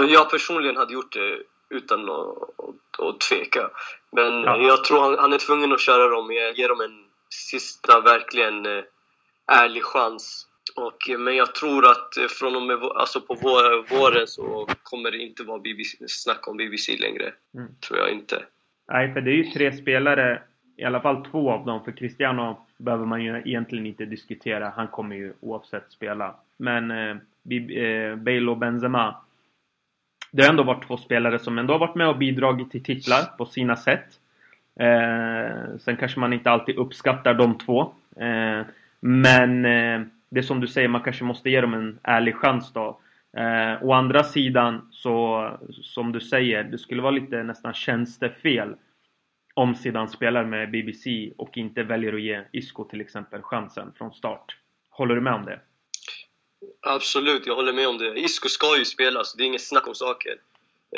Jag 0.08 0.30
personligen 0.30 0.76
hade 0.76 0.92
gjort 0.92 1.12
det 1.12 1.38
utan 1.70 2.10
att, 2.10 3.00
att 3.00 3.20
tveka. 3.20 3.70
Men 4.12 4.42
ja. 4.42 4.56
jag 4.56 4.84
tror 4.84 5.00
han, 5.00 5.18
han, 5.18 5.32
är 5.32 5.38
tvungen 5.38 5.72
att 5.72 5.80
köra 5.80 6.08
dem, 6.08 6.32
ge 6.56 6.66
dem 6.68 6.80
en 6.80 7.03
sista 7.34 8.00
verkligen 8.00 8.66
eh, 8.66 8.84
ärlig 9.46 9.84
chans. 9.84 10.46
Och, 10.76 10.98
men 11.18 11.36
jag 11.36 11.54
tror 11.54 11.90
att 11.90 12.30
från 12.30 12.56
och 12.56 12.62
med 12.62 12.78
alltså 12.82 13.20
på 13.20 13.34
våren 13.90 14.26
så 14.26 14.68
kommer 14.82 15.10
det 15.10 15.18
inte 15.18 15.42
vara 15.42 15.58
BBC, 15.58 15.96
snack 16.08 16.48
om 16.48 16.56
BBC 16.56 16.96
längre. 16.96 17.32
Mm. 17.54 17.68
Tror 17.88 17.98
jag 17.98 18.10
inte. 18.10 18.44
Nej, 18.88 19.12
för 19.14 19.20
det 19.20 19.30
är 19.30 19.36
ju 19.36 19.44
tre 19.44 19.72
spelare, 19.72 20.42
i 20.76 20.84
alla 20.84 21.00
fall 21.00 21.24
två 21.30 21.50
av 21.50 21.66
dem. 21.66 21.84
För 21.84 21.92
Cristiano 21.92 22.66
behöver 22.76 23.06
man 23.06 23.24
ju 23.24 23.42
egentligen 23.44 23.86
inte 23.86 24.04
diskutera. 24.04 24.72
Han 24.76 24.88
kommer 24.88 25.16
ju 25.16 25.32
oavsett 25.40 25.92
spela. 25.92 26.34
Men 26.56 26.90
eh, 26.90 27.16
eh 27.78 28.16
Bale 28.16 28.50
och 28.50 28.58
Benzema 28.58 29.24
det 30.36 30.42
har 30.42 30.50
ändå 30.50 30.62
varit 30.62 30.86
två 30.86 30.96
spelare 30.96 31.38
som 31.38 31.58
ändå 31.58 31.74
har 31.74 31.78
varit 31.78 31.94
med 31.94 32.08
och 32.08 32.18
bidragit 32.18 32.70
till 32.70 32.84
titlar 32.84 33.36
på 33.38 33.46
sina 33.46 33.76
sätt. 33.76 34.20
Eh, 34.80 35.78
sen 35.78 35.96
kanske 35.96 36.20
man 36.20 36.32
inte 36.32 36.50
alltid 36.50 36.76
uppskattar 36.76 37.34
de 37.34 37.58
två. 37.58 37.82
Eh, 38.16 38.66
men 39.00 39.64
eh, 39.64 40.06
det 40.30 40.40
är 40.40 40.42
som 40.42 40.60
du 40.60 40.66
säger, 40.66 40.88
man 40.88 41.02
kanske 41.02 41.24
måste 41.24 41.50
ge 41.50 41.60
dem 41.60 41.74
en 41.74 41.98
ärlig 42.02 42.36
chans 42.36 42.72
då. 42.72 43.00
Eh, 43.36 43.84
å 43.84 43.92
andra 43.92 44.24
sidan 44.24 44.88
så, 44.90 45.50
som 45.82 46.12
du 46.12 46.20
säger, 46.20 46.64
det 46.64 46.78
skulle 46.78 47.02
vara 47.02 47.12
lite 47.12 47.42
nästan 47.42 47.74
tjänstefel 47.74 48.74
om 49.54 49.74
Zidane 49.74 50.08
spelar 50.08 50.44
med 50.44 50.70
BBC 50.70 51.32
och 51.38 51.56
inte 51.56 51.82
väljer 51.82 52.12
att 52.12 52.22
ge 52.22 52.44
Isco 52.52 52.84
till 52.84 53.00
exempel 53.00 53.42
chansen 53.42 53.92
från 53.98 54.12
start. 54.12 54.56
Håller 54.90 55.14
du 55.14 55.20
med 55.20 55.34
om 55.34 55.44
det? 55.44 55.60
Absolut, 56.80 57.46
jag 57.46 57.54
håller 57.54 57.72
med 57.72 57.88
om 57.88 57.98
det. 57.98 58.20
Isco 58.20 58.48
ska 58.48 58.78
ju 58.78 58.84
spela, 58.84 59.24
så 59.24 59.36
det 59.36 59.44
är 59.44 59.46
inget 59.46 59.66
snack 59.68 59.88
om 59.88 59.94
saken. 59.94 60.38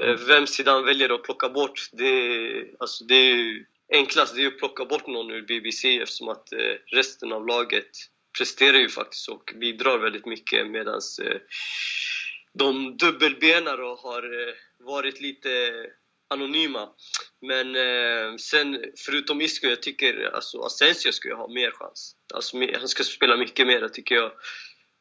Eh, 0.03 0.15
vem 0.15 0.47
sidan 0.47 0.85
väljer 0.85 1.15
att 1.15 1.23
plocka 1.23 1.49
bort, 1.49 1.89
det, 1.93 2.65
alltså 2.79 3.05
det 3.05 3.15
är 3.15 3.37
ju 3.37 3.65
enklast 3.93 4.35
det 4.35 4.43
är 4.43 4.47
att 4.47 4.59
plocka 4.59 4.85
bort 4.85 5.07
någon 5.07 5.31
ur 5.31 5.43
BBC 5.43 5.99
eftersom 5.99 6.29
att 6.29 6.53
eh, 6.53 6.75
resten 6.87 7.33
av 7.33 7.47
laget 7.47 7.91
presterar 8.39 8.79
ju 8.79 8.89
faktiskt 8.89 9.29
och 9.29 9.53
bidrar 9.61 9.99
väldigt 9.99 10.27
mycket 10.27 10.67
medan 10.67 11.01
eh, 11.23 11.37
de 12.55 12.97
dubbelbenare 12.97 13.83
har 13.83 14.55
varit 14.85 15.21
lite 15.21 15.73
anonyma. 16.31 16.89
Men 17.41 18.39
sen, 18.39 18.85
förutom 19.07 19.41
Isco, 19.41 19.67
jag 19.67 19.83
tycker 19.83 20.31
alltså 20.35 20.61
Asensio 20.61 21.13
ska 21.13 21.29
ju 21.29 21.35
ha 21.35 21.49
mer 21.49 21.71
chans. 21.71 22.17
Alltså, 22.35 22.57
han 22.79 22.89
ska 22.89 23.05
spela 23.05 23.37
mycket 23.37 23.67
mer, 23.67 23.89
tycker 23.89 24.15
jag. 24.15 24.33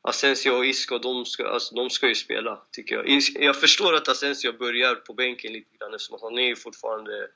Asensio 0.08 0.52
och 0.52 0.66
Isco, 0.66 0.98
de 0.98 1.26
ska, 1.26 1.48
alltså, 1.48 1.76
de 1.76 1.90
ska 1.90 2.08
ju 2.08 2.16
spela, 2.16 2.62
tycker 2.72 2.96
jag. 2.96 3.22
Jag 3.44 3.56
förstår 3.56 3.96
att 3.96 4.08
Asensio 4.08 4.58
börjar 4.58 4.96
på 4.96 5.14
bänken 5.14 5.54
lite 5.54 5.78
grann 5.78 5.94
eftersom 5.94 6.20
han 6.22 6.38
är 6.38 6.48
ju 6.48 6.56
fortfarande 6.56 7.28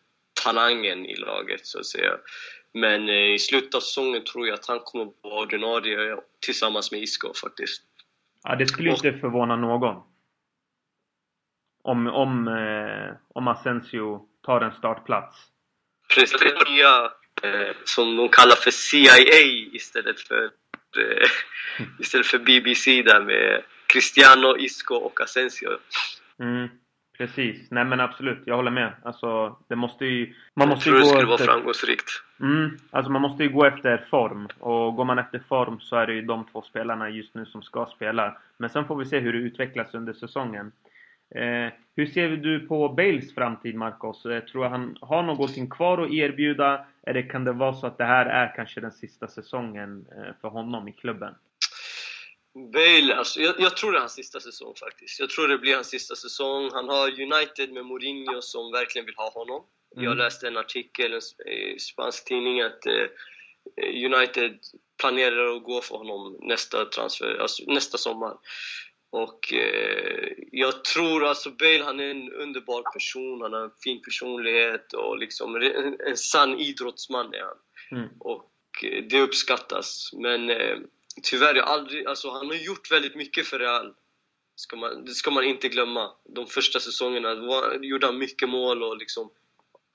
talangen 0.43 1.05
i 1.05 1.15
laget, 1.15 1.65
så 1.67 1.79
att 1.79 1.85
säga. 1.85 2.11
Men 2.73 3.09
eh, 3.09 3.33
i 3.33 3.39
slutet 3.39 3.75
av 3.75 3.79
säsongen 3.79 4.23
tror 4.23 4.47
jag 4.47 4.53
att 4.53 4.67
han 4.67 4.79
kommer 4.79 5.05
att 5.05 5.13
vara 5.23 5.41
ordinarie 5.41 6.17
tillsammans 6.45 6.91
med 6.91 7.01
Isco 7.01 7.33
faktiskt. 7.33 7.83
Ja, 8.43 8.55
det 8.55 8.67
skulle 8.67 8.91
och, 8.91 9.05
inte 9.05 9.19
förvåna 9.19 9.55
någon. 9.55 10.03
Om, 11.83 12.07
om, 12.07 12.47
eh, 12.47 13.15
om 13.33 13.47
Asensio 13.47 14.27
tar 14.45 14.61
en 14.61 14.71
startplats. 14.71 15.37
Precis, 16.15 16.39
det 16.39 16.69
nya 16.69 17.11
eh, 17.43 17.75
som 17.85 18.17
de 18.17 18.29
kallar 18.29 18.55
för 18.55 18.71
CIA 18.71 19.39
istället 19.73 20.19
för 20.19 20.51
istället 21.99 22.27
för 22.27 22.39
BBC 22.39 23.01
där 23.01 23.21
med 23.21 23.61
Cristiano, 23.87 24.57
Isco 24.57 24.95
och 24.95 25.21
Asensio. 25.21 25.69
Mm. 26.39 26.67
Precis, 27.19 27.71
nej 27.71 27.85
men 27.85 27.99
absolut, 27.99 28.39
jag 28.45 28.55
håller 28.55 28.71
med. 28.71 28.91
Alltså, 29.03 29.57
det 29.67 29.75
måste 29.75 30.05
ju... 30.05 30.33
Man 30.53 30.69
måste 30.69 30.89
jag 30.89 30.97
tror 30.97 30.97
ju 30.97 30.99
det 30.99 31.05
gå 31.05 31.09
skulle 31.09 31.33
efter... 31.33 31.45
vara 31.45 31.55
framgångsrikt. 31.57 32.09
Mm, 32.39 32.77
alltså 32.91 33.11
man 33.11 33.21
måste 33.21 33.43
ju 33.43 33.49
gå 33.49 33.65
efter 33.65 34.05
form. 34.09 34.47
Och 34.59 34.95
går 34.95 35.05
man 35.05 35.19
efter 35.19 35.39
form 35.39 35.79
så 35.79 35.95
är 35.95 36.07
det 36.07 36.13
ju 36.13 36.21
de 36.21 36.45
två 36.51 36.61
spelarna 36.61 37.09
just 37.09 37.35
nu 37.35 37.45
som 37.45 37.61
ska 37.61 37.85
spela. 37.85 38.37
Men 38.57 38.69
sen 38.69 38.85
får 38.85 38.95
vi 38.95 39.05
se 39.05 39.19
hur 39.19 39.33
det 39.33 39.39
utvecklas 39.39 39.93
under 39.93 40.13
säsongen. 40.13 40.71
Eh, 41.35 41.73
hur 41.95 42.05
ser 42.05 42.29
du 42.29 42.67
på 42.67 42.89
Bales 42.89 43.35
framtid, 43.35 43.75
Marcos? 43.75 44.25
Eh, 44.25 44.43
tror 44.43 44.63
du 44.63 44.69
han 44.69 44.97
har 45.01 45.23
någonting 45.23 45.69
kvar 45.69 45.97
att 45.97 46.11
erbjuda? 46.11 46.85
Eller 47.07 47.29
kan 47.29 47.43
det 47.43 47.51
vara 47.51 47.73
så 47.73 47.87
att 47.87 47.97
det 47.97 48.03
här 48.03 48.25
är 48.25 48.55
kanske 48.55 48.81
den 48.81 48.91
sista 48.91 49.27
säsongen 49.27 50.05
eh, 50.11 50.33
för 50.41 50.47
honom 50.47 50.87
i 50.87 50.91
klubben? 50.91 51.35
Bale, 52.53 53.15
alltså, 53.15 53.39
jag, 53.39 53.55
jag, 53.59 53.77
tror 53.77 53.91
det 53.91 53.97
är 53.97 53.99
hans 53.99 54.13
sista 54.13 54.39
säsong 54.39 54.73
faktiskt. 54.75 55.19
Jag 55.19 55.29
tror 55.29 55.47
det 55.47 55.57
blir 55.57 55.75
hans 55.75 55.87
sista 55.87 56.15
säsong. 56.15 56.69
Han 56.73 56.89
har 56.89 57.07
United 57.07 57.73
med 57.73 57.85
Mourinho 57.85 58.41
som 58.41 58.71
verkligen 58.71 59.05
vill 59.05 59.15
ha 59.15 59.31
honom. 59.31 59.63
Mm. 59.95 60.05
Jag 60.05 60.17
läste 60.17 60.47
en 60.47 60.57
artikel 60.57 61.13
i 61.45 61.73
en 61.73 61.79
spansk 61.79 62.25
tidning 62.25 62.61
att 62.61 62.85
eh, 62.85 63.07
United 64.05 64.59
planerar 64.99 65.55
att 65.55 65.63
gå 65.63 65.81
för 65.81 65.97
honom 65.97 66.37
nästa, 66.41 66.85
transfer, 66.85 67.37
alltså, 67.41 67.63
nästa 67.67 67.97
sommar. 67.97 68.37
Och 69.11 69.53
eh, 69.53 70.33
jag 70.51 70.83
tror 70.83 71.25
alltså 71.25 71.49
Bale, 71.49 71.83
han 71.83 71.99
är 71.99 72.11
en 72.11 72.33
underbar 72.33 72.93
person, 72.93 73.41
han 73.41 73.53
har 73.53 73.63
en 73.63 73.71
fin 73.83 74.01
personlighet 74.01 74.93
och 74.93 75.17
liksom 75.17 75.55
en, 75.55 75.97
en 76.07 76.17
sann 76.17 76.59
idrottsman 76.59 77.33
är 77.33 77.41
han. 77.41 77.57
Mm. 77.91 78.09
Och 78.19 78.51
eh, 78.83 79.03
det 79.03 79.21
uppskattas. 79.21 80.09
Men 80.13 80.49
eh, 80.49 80.77
tyvärr, 81.23 81.55
jag 81.55 81.67
aldrig, 81.67 82.05
alltså, 82.05 82.31
han 82.31 82.47
har 82.47 82.55
gjort 82.55 82.91
väldigt 82.91 83.15
mycket 83.15 83.47
för 83.47 83.59
Real. 83.59 83.93
Ska 84.55 84.75
man, 84.75 85.05
det 85.05 85.11
ska 85.11 85.31
man 85.31 85.43
inte 85.43 85.69
glömma. 85.69 86.11
De 86.35 86.47
första 86.47 86.79
säsongerna 86.79 87.35
var, 87.35 87.79
gjorde 87.81 88.05
han 88.05 88.17
mycket 88.17 88.49
mål 88.49 88.83
och 88.83 88.97
liksom 88.97 89.29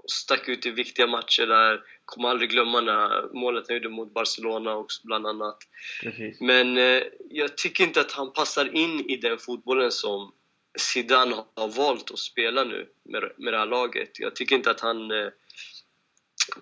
stack 0.06 0.48
ut 0.48 0.66
i 0.66 0.70
viktiga 0.70 1.06
matcher 1.06 1.46
där. 1.46 1.80
Kommer 2.04 2.28
aldrig 2.28 2.50
glömma 2.50 2.80
när 2.80 3.34
målet 3.34 3.64
han 3.68 3.76
gjorde 3.76 3.88
mot 3.88 4.14
Barcelona 4.14 4.76
också 4.76 5.00
bland 5.04 5.26
annat. 5.26 5.58
Precis. 6.02 6.40
Men 6.40 6.78
eh, 6.78 7.02
jag 7.30 7.56
tycker 7.56 7.84
inte 7.84 8.00
att 8.00 8.12
han 8.12 8.32
passar 8.32 8.76
in 8.76 9.10
i 9.10 9.16
den 9.16 9.38
fotbollen 9.38 9.92
som 9.92 10.32
Zidane 10.78 11.36
har 11.54 11.68
valt 11.68 12.10
att 12.10 12.18
spela 12.18 12.64
nu 12.64 12.86
med, 13.04 13.30
med 13.36 13.52
det 13.52 13.58
här 13.58 13.66
laget. 13.66 14.18
Jag 14.18 14.36
tycker 14.36 14.56
inte 14.56 14.70
att 14.70 14.80
han 14.80 15.10
eh, 15.10 15.28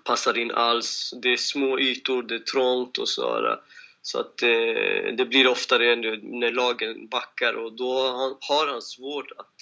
passar 0.03 0.37
in 0.37 0.51
alls. 0.51 1.13
Det 1.21 1.33
är 1.33 1.37
små 1.37 1.79
ytor, 1.79 2.23
det 2.23 2.35
är 2.35 2.39
trångt 2.39 2.97
och 2.97 3.09
så. 3.09 3.57
Så 4.01 4.19
att 4.19 4.41
eh, 4.43 5.13
det 5.17 5.25
blir 5.29 5.47
oftare 5.47 5.95
när 5.95 6.51
lagen 6.51 7.07
backar 7.07 7.53
och 7.53 7.73
då 7.73 7.93
har 8.41 8.67
han 8.67 8.81
svårt 8.81 9.31
att 9.31 9.55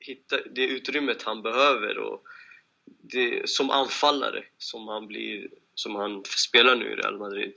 hitta 0.00 0.36
det 0.54 0.64
utrymmet 0.64 1.22
han 1.22 1.42
behöver 1.42 1.98
och 1.98 2.22
det, 3.02 3.48
som 3.48 3.70
anfallare 3.70 4.44
som 4.58 4.88
han, 4.88 5.06
blir, 5.06 5.48
som 5.74 5.94
han 5.94 6.24
spelar 6.24 6.76
nu 6.76 6.92
i 6.92 6.96
Real 6.96 7.18
Madrid. 7.18 7.52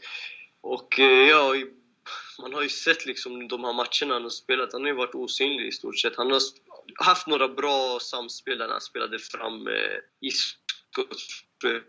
Och 0.61 0.99
eh, 0.99 1.29
ja, 1.29 1.55
man 2.41 2.53
har 2.53 2.61
ju 2.61 2.69
sett 2.69 3.05
liksom 3.05 3.47
de 3.47 3.63
här 3.63 3.73
matcherna 3.73 4.13
han 4.13 4.23
har 4.23 4.29
spelat, 4.29 4.73
han 4.73 4.81
har 4.81 4.89
ju 4.89 4.95
varit 4.95 5.15
osynlig 5.15 5.67
i 5.67 5.71
stort 5.71 5.99
sett. 5.99 6.15
Han 6.15 6.31
har 6.31 6.41
haft 6.95 7.27
några 7.27 7.47
bra 7.47 7.99
samspel 8.01 8.57
där 8.57 8.67
han 8.67 8.81
spelade 8.81 9.19
fram 9.19 9.67
eh, 9.67 9.97
i 10.21 10.31
skottspel 10.31 11.81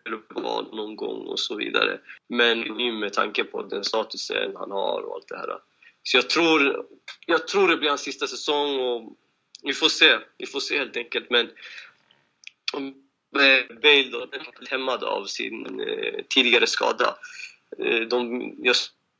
någon 0.73 0.97
gång 0.97 1.27
och 1.27 1.41
så 1.41 1.57
vidare. 1.57 2.01
Men 2.29 2.61
nu 2.61 2.93
med 2.93 3.13
tanke 3.13 3.45
på 3.45 3.63
den 3.63 3.85
statusen 3.85 4.57
han 4.57 4.71
har 4.71 5.01
och 5.03 5.15
allt 5.15 5.29
det 5.29 5.37
här. 5.37 5.59
Så 6.03 6.17
jag 6.17 6.31
tror, 6.31 6.87
jag 7.27 7.49
tror 7.49 7.69
det 7.69 7.77
blir 7.77 7.89
hans 7.89 8.01
sista 8.03 8.27
säsong 8.27 8.81
och 8.81 9.17
vi 9.63 9.73
får 9.73 9.89
se. 9.89 10.19
Vi 10.39 10.47
får 10.47 10.61
se 10.61 10.79
helt 10.79 10.97
enkelt. 10.97 11.31
Men 11.31 11.51
Eh, 13.41 13.77
Bale 13.83 14.11
då, 14.11 14.21
är 14.21 14.71
hämmad 14.71 15.05
av 15.05 15.27
sin 15.27 15.81
eh, 15.81 16.25
tidigare 16.29 16.67
skada. 16.67 17.17
Eh, 17.79 18.01
de, 18.01 18.53
jag 18.59 18.77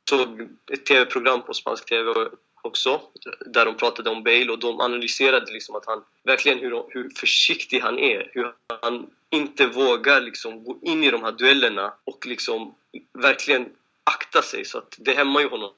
såg 0.09 0.49
ett 0.71 0.85
tv-program 0.85 1.41
på 1.41 1.53
spansk 1.53 1.85
tv 1.85 2.29
också, 2.61 3.01
där 3.45 3.65
de 3.65 3.77
pratade 3.77 4.09
om 4.09 4.23
Bale 4.23 4.51
och 4.51 4.59
de 4.59 4.79
analyserade 4.79 5.53
liksom 5.53 5.75
att 5.75 5.85
han, 5.85 6.03
verkligen 6.23 6.59
hur, 6.59 6.83
hur 6.89 7.09
försiktig 7.09 7.79
han 7.79 7.99
är. 7.99 8.31
Hur 8.33 8.53
han 8.81 9.09
inte 9.29 9.67
vågar 9.67 10.21
liksom 10.21 10.63
gå 10.63 10.79
in 10.81 11.03
i 11.03 11.11
de 11.11 11.23
här 11.23 11.31
duellerna 11.31 11.93
och 12.03 12.25
liksom 12.25 12.75
verkligen 13.13 13.69
akta 14.03 14.41
sig. 14.41 14.65
Så 14.65 14.77
att 14.77 14.95
det 14.99 15.13
hämmar 15.13 15.41
ju 15.41 15.47
honom 15.47 15.71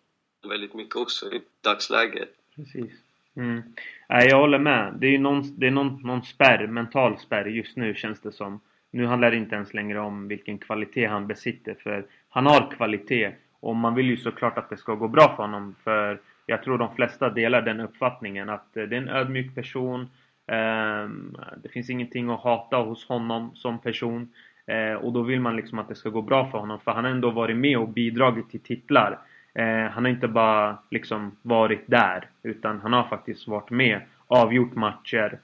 väldigt 0.50 0.74
mycket 0.74 0.96
också 0.96 1.34
i 1.34 1.42
dagsläget. 1.62 2.30
Precis. 2.56 2.92
Mm. 3.36 3.62
Nej, 4.10 4.28
jag 4.30 4.40
håller 4.40 4.60
med. 4.60 4.94
Det 5.00 5.08
är 5.08 5.20
någon, 5.20 5.60
det 5.60 5.68
är 5.68 5.72
någon, 5.72 6.02
någon 6.04 6.24
spärr, 6.24 6.68
mental 6.68 7.18
spärr 7.18 7.46
just 7.46 7.78
nu 7.78 7.96
känns 7.96 8.22
det 8.22 8.32
som. 8.32 8.60
Nu 8.92 9.06
handlar 9.06 9.32
det 9.32 9.38
inte 9.38 9.56
ens 9.56 9.74
längre 9.74 10.00
om 10.00 10.28
vilken 10.28 10.58
kvalitet 10.58 11.06
han 11.06 11.28
besitter, 11.28 11.76
för 11.84 12.06
han 12.30 12.46
har 12.46 12.72
kvalitet. 12.72 13.32
Och 13.60 13.76
man 13.76 13.96
vill 13.96 14.10
ju 14.10 14.18
såklart 14.18 14.58
att 14.58 14.70
det 14.70 14.78
ska 14.78 14.96
gå 14.96 15.08
bra 15.08 15.36
för 15.36 15.44
honom, 15.44 15.76
för 15.84 16.20
jag 16.46 16.64
tror 16.64 16.78
de 16.78 16.96
flesta 16.96 17.30
delar 17.30 17.62
den 17.62 17.80
uppfattningen 17.80 18.50
att 18.50 18.78
eh, 18.78 18.84
det 18.84 18.96
är 18.96 19.02
en 19.02 19.10
ödmjuk 19.10 19.56
person. 19.56 20.10
Ehm, 20.48 21.38
det 21.64 21.70
finns 21.70 21.90
ingenting 21.90 22.30
att 22.30 22.40
hata 22.40 22.78
hos 22.78 23.08
honom 23.08 23.52
som 23.56 23.80
person. 23.80 24.30
Eh, 24.68 24.94
och 24.94 25.14
då 25.14 25.22
vill 25.22 25.40
man 25.40 25.56
liksom 25.56 25.80
att 25.80 25.88
det 25.88 25.96
ska 25.96 26.10
gå 26.10 26.22
bra 26.22 26.52
för 26.52 26.58
honom, 26.58 26.80
för 26.80 26.92
han 26.92 27.04
har 27.04 27.12
ändå 27.12 27.32
varit 27.32 27.58
med 27.58 27.78
och 27.78 27.90
bidragit 27.90 28.50
till 28.50 28.60
titlar. 28.60 29.20
Eh, 29.56 29.92
han 29.92 30.06
har 30.06 30.12
inte 30.12 30.28
bara 30.28 30.78
liksom 30.90 31.32
varit 31.42 31.84
där, 31.86 32.28
utan 32.44 32.80
han 32.82 32.94
har 32.94 33.04
faktiskt 33.04 33.48
varit 33.48 33.70
med, 33.70 34.02
avgjort 34.28 34.76
matcher. 34.76 35.40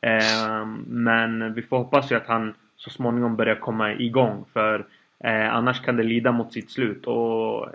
Eh, 0.00 0.66
men 0.86 1.54
vi 1.54 1.62
får 1.62 1.78
hoppas 1.78 2.12
ju 2.12 2.16
att 2.16 2.26
han 2.26 2.54
så 2.76 2.90
småningom 2.90 3.36
börjar 3.36 3.56
komma 3.56 3.92
igång, 3.92 4.44
för 4.52 4.86
eh, 5.24 5.54
annars 5.54 5.80
kan 5.80 5.96
det 5.96 6.02
lida 6.02 6.32
mot 6.32 6.52
sitt 6.52 6.70
slut. 6.70 7.06
Och 7.06 7.68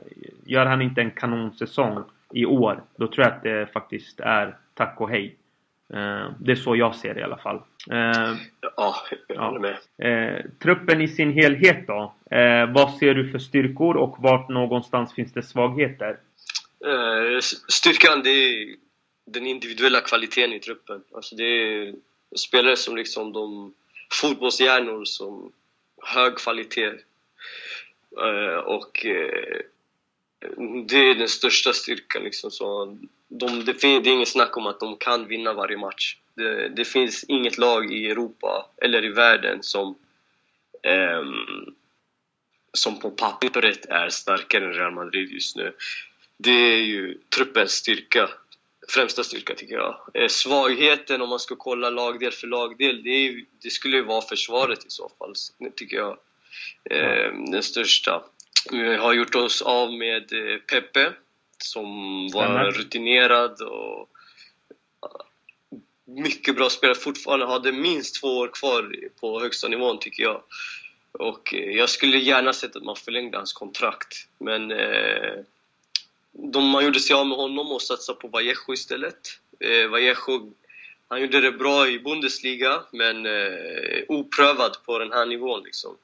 gör 0.45 0.65
han 0.65 0.81
inte 0.81 1.01
en 1.01 1.11
kanonsäsong 1.11 2.03
i 2.33 2.45
år, 2.45 2.81
då 2.95 3.07
tror 3.07 3.25
jag 3.25 3.33
att 3.33 3.43
det 3.43 3.73
faktiskt 3.73 4.19
är 4.19 4.55
tack 4.73 5.01
och 5.01 5.09
hej. 5.09 5.35
Eh, 5.93 6.31
det 6.39 6.51
är 6.51 6.55
så 6.55 6.75
jag 6.75 6.95
ser 6.95 7.13
det 7.13 7.19
i 7.19 7.23
alla 7.23 7.37
fall. 7.37 7.61
Eh, 7.91 8.35
ja, 8.75 8.95
jag 9.27 9.41
håller 9.41 9.59
med. 9.59 9.77
Eh, 9.97 10.45
truppen 10.59 11.01
i 11.01 11.07
sin 11.07 11.33
helhet 11.33 11.87
då? 11.87 12.13
Vad 12.73 12.93
ser 12.93 13.13
du 13.13 13.31
för 13.31 13.39
styrkor 13.39 13.97
och 13.97 14.15
vart 14.19 14.49
någonstans 14.49 15.13
finns 15.13 15.33
det 15.33 15.43
svagheter? 15.43 16.19
Styrkan, 17.67 18.23
det 18.23 18.29
är 18.29 18.75
den 19.25 19.47
individuella 19.47 20.01
kvaliteten 20.01 20.53
i 20.53 20.59
truppen. 20.59 21.03
Alltså 21.13 21.35
det 21.35 21.43
är 21.43 21.93
spelare 22.35 22.75
som 22.75 22.95
liksom 22.95 23.33
de 23.33 23.73
fotbollshjärnor 24.21 25.05
som 25.05 25.51
hög 26.01 26.37
kvalitet. 26.37 26.91
Och 28.65 29.05
det 30.87 30.97
är 30.97 31.15
den 31.15 31.27
största 31.27 31.73
styrkan. 31.73 32.23
Liksom. 32.23 32.51
Så 32.51 32.97
de, 33.27 33.65
det, 33.65 33.73
finns, 33.73 34.03
det 34.03 34.09
är 34.09 34.13
inget 34.13 34.27
snack 34.27 34.57
om 34.57 34.67
att 34.67 34.79
de 34.79 34.97
kan 34.97 35.27
vinna 35.27 35.53
varje 35.53 35.77
match. 35.77 36.17
Det, 36.35 36.69
det 36.69 36.85
finns 36.85 37.23
inget 37.23 37.57
lag 37.57 37.93
i 37.93 38.11
Europa 38.11 38.69
eller 38.81 39.05
i 39.05 39.09
världen 39.09 39.63
som, 39.63 39.95
um, 41.19 41.75
som 42.73 42.99
på 42.99 43.11
pappret 43.11 43.85
är 43.85 44.09
starkare 44.09 44.65
än 44.65 44.73
Real 44.73 44.93
Madrid 44.93 45.31
just 45.31 45.55
nu. 45.55 45.73
Det 46.37 46.51
är 46.51 46.77
ju 46.77 47.17
truppens 47.35 47.71
styrka, 47.71 48.29
främsta 48.89 49.23
styrka 49.23 49.55
tycker 49.55 49.75
jag. 49.75 49.97
Eh, 50.13 50.27
svagheten 50.27 51.21
om 51.21 51.29
man 51.29 51.39
ska 51.39 51.55
kolla 51.55 51.89
lagdel 51.89 52.31
för 52.31 52.47
lagdel, 52.47 53.03
det, 53.03 53.09
är, 53.09 53.45
det 53.63 53.69
skulle 53.69 53.97
ju 53.97 54.03
vara 54.03 54.21
försvaret 54.21 54.85
i 54.85 54.89
så 54.89 55.11
fall, 55.19 55.33
tycker 55.75 55.97
jag. 55.97 56.17
Eh, 56.89 57.33
den 57.51 57.63
största. 57.63 58.23
Vi 58.71 58.95
har 58.95 59.13
gjort 59.13 59.35
oss 59.35 59.61
av 59.61 59.93
med 59.93 60.33
eh, 60.33 60.57
Pepe 60.57 61.13
som 61.57 61.85
var 62.33 62.71
rutinerad 62.71 63.61
och 63.61 64.09
mycket 66.05 66.55
bra 66.55 66.69
spelare. 66.69 66.95
Fortfarande 66.95 67.45
hade 67.45 67.71
minst 67.71 68.21
två 68.21 68.27
år 68.27 68.47
kvar 68.47 68.95
på 69.19 69.39
högsta 69.39 69.67
nivån 69.67 69.99
tycker 69.99 70.23
jag. 70.23 70.41
Och 71.11 71.53
eh, 71.53 71.71
jag 71.71 71.89
skulle 71.89 72.17
gärna 72.17 72.53
sett 72.53 72.75
att 72.75 72.83
man 72.83 72.95
förlängde 72.95 73.37
hans 73.37 73.53
kontrakt. 73.53 74.27
Men 74.37 74.71
eh, 74.71 75.33
de, 76.31 76.69
man 76.69 76.85
gjorde 76.85 76.99
sig 76.99 77.15
av 77.15 77.27
med 77.27 77.37
honom 77.37 77.71
och 77.71 77.81
satsade 77.81 78.19
på 78.19 78.27
Vallejo 78.27 78.73
istället. 78.73 79.39
Eh, 79.59 79.87
Vallejo, 79.87 80.53
han 81.07 81.21
gjorde 81.21 81.41
det 81.41 81.51
bra 81.51 81.87
i 81.87 81.99
Bundesliga, 81.99 82.83
men 82.91 83.25
eh, 83.25 84.03
oprövad 84.07 84.77
på 84.85 84.99
den 84.99 85.11
här 85.11 85.25
nivån. 85.25 85.63
Liksom. 85.63 85.97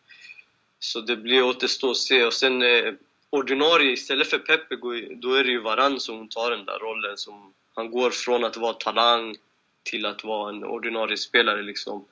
Så 0.79 1.01
det 1.01 1.15
blir 1.15 1.43
återstå 1.43 1.91
att 1.91 1.97
se. 1.97 2.25
Och 2.25 2.33
sen 2.33 2.61
eh, 2.61 2.93
ordinarie, 3.31 3.91
istället 3.91 4.29
för 4.29 4.37
Pepe, 4.37 4.75
då 5.15 5.33
är 5.33 5.43
det 5.43 5.51
ju 5.51 5.61
Varann 5.61 5.99
som 5.99 6.29
tar 6.29 6.51
den 6.51 6.65
där 6.65 6.79
rollen. 6.79 7.17
Som, 7.17 7.53
han 7.75 7.91
går 7.91 8.09
från 8.09 8.43
att 8.43 8.57
vara 8.57 8.73
talang 8.73 9.35
till 9.83 10.05
att 10.05 10.23
vara 10.23 10.49
en 10.49 10.63
ordinarie 10.63 11.17
spelare 11.17 11.61
liksom. 11.61 12.05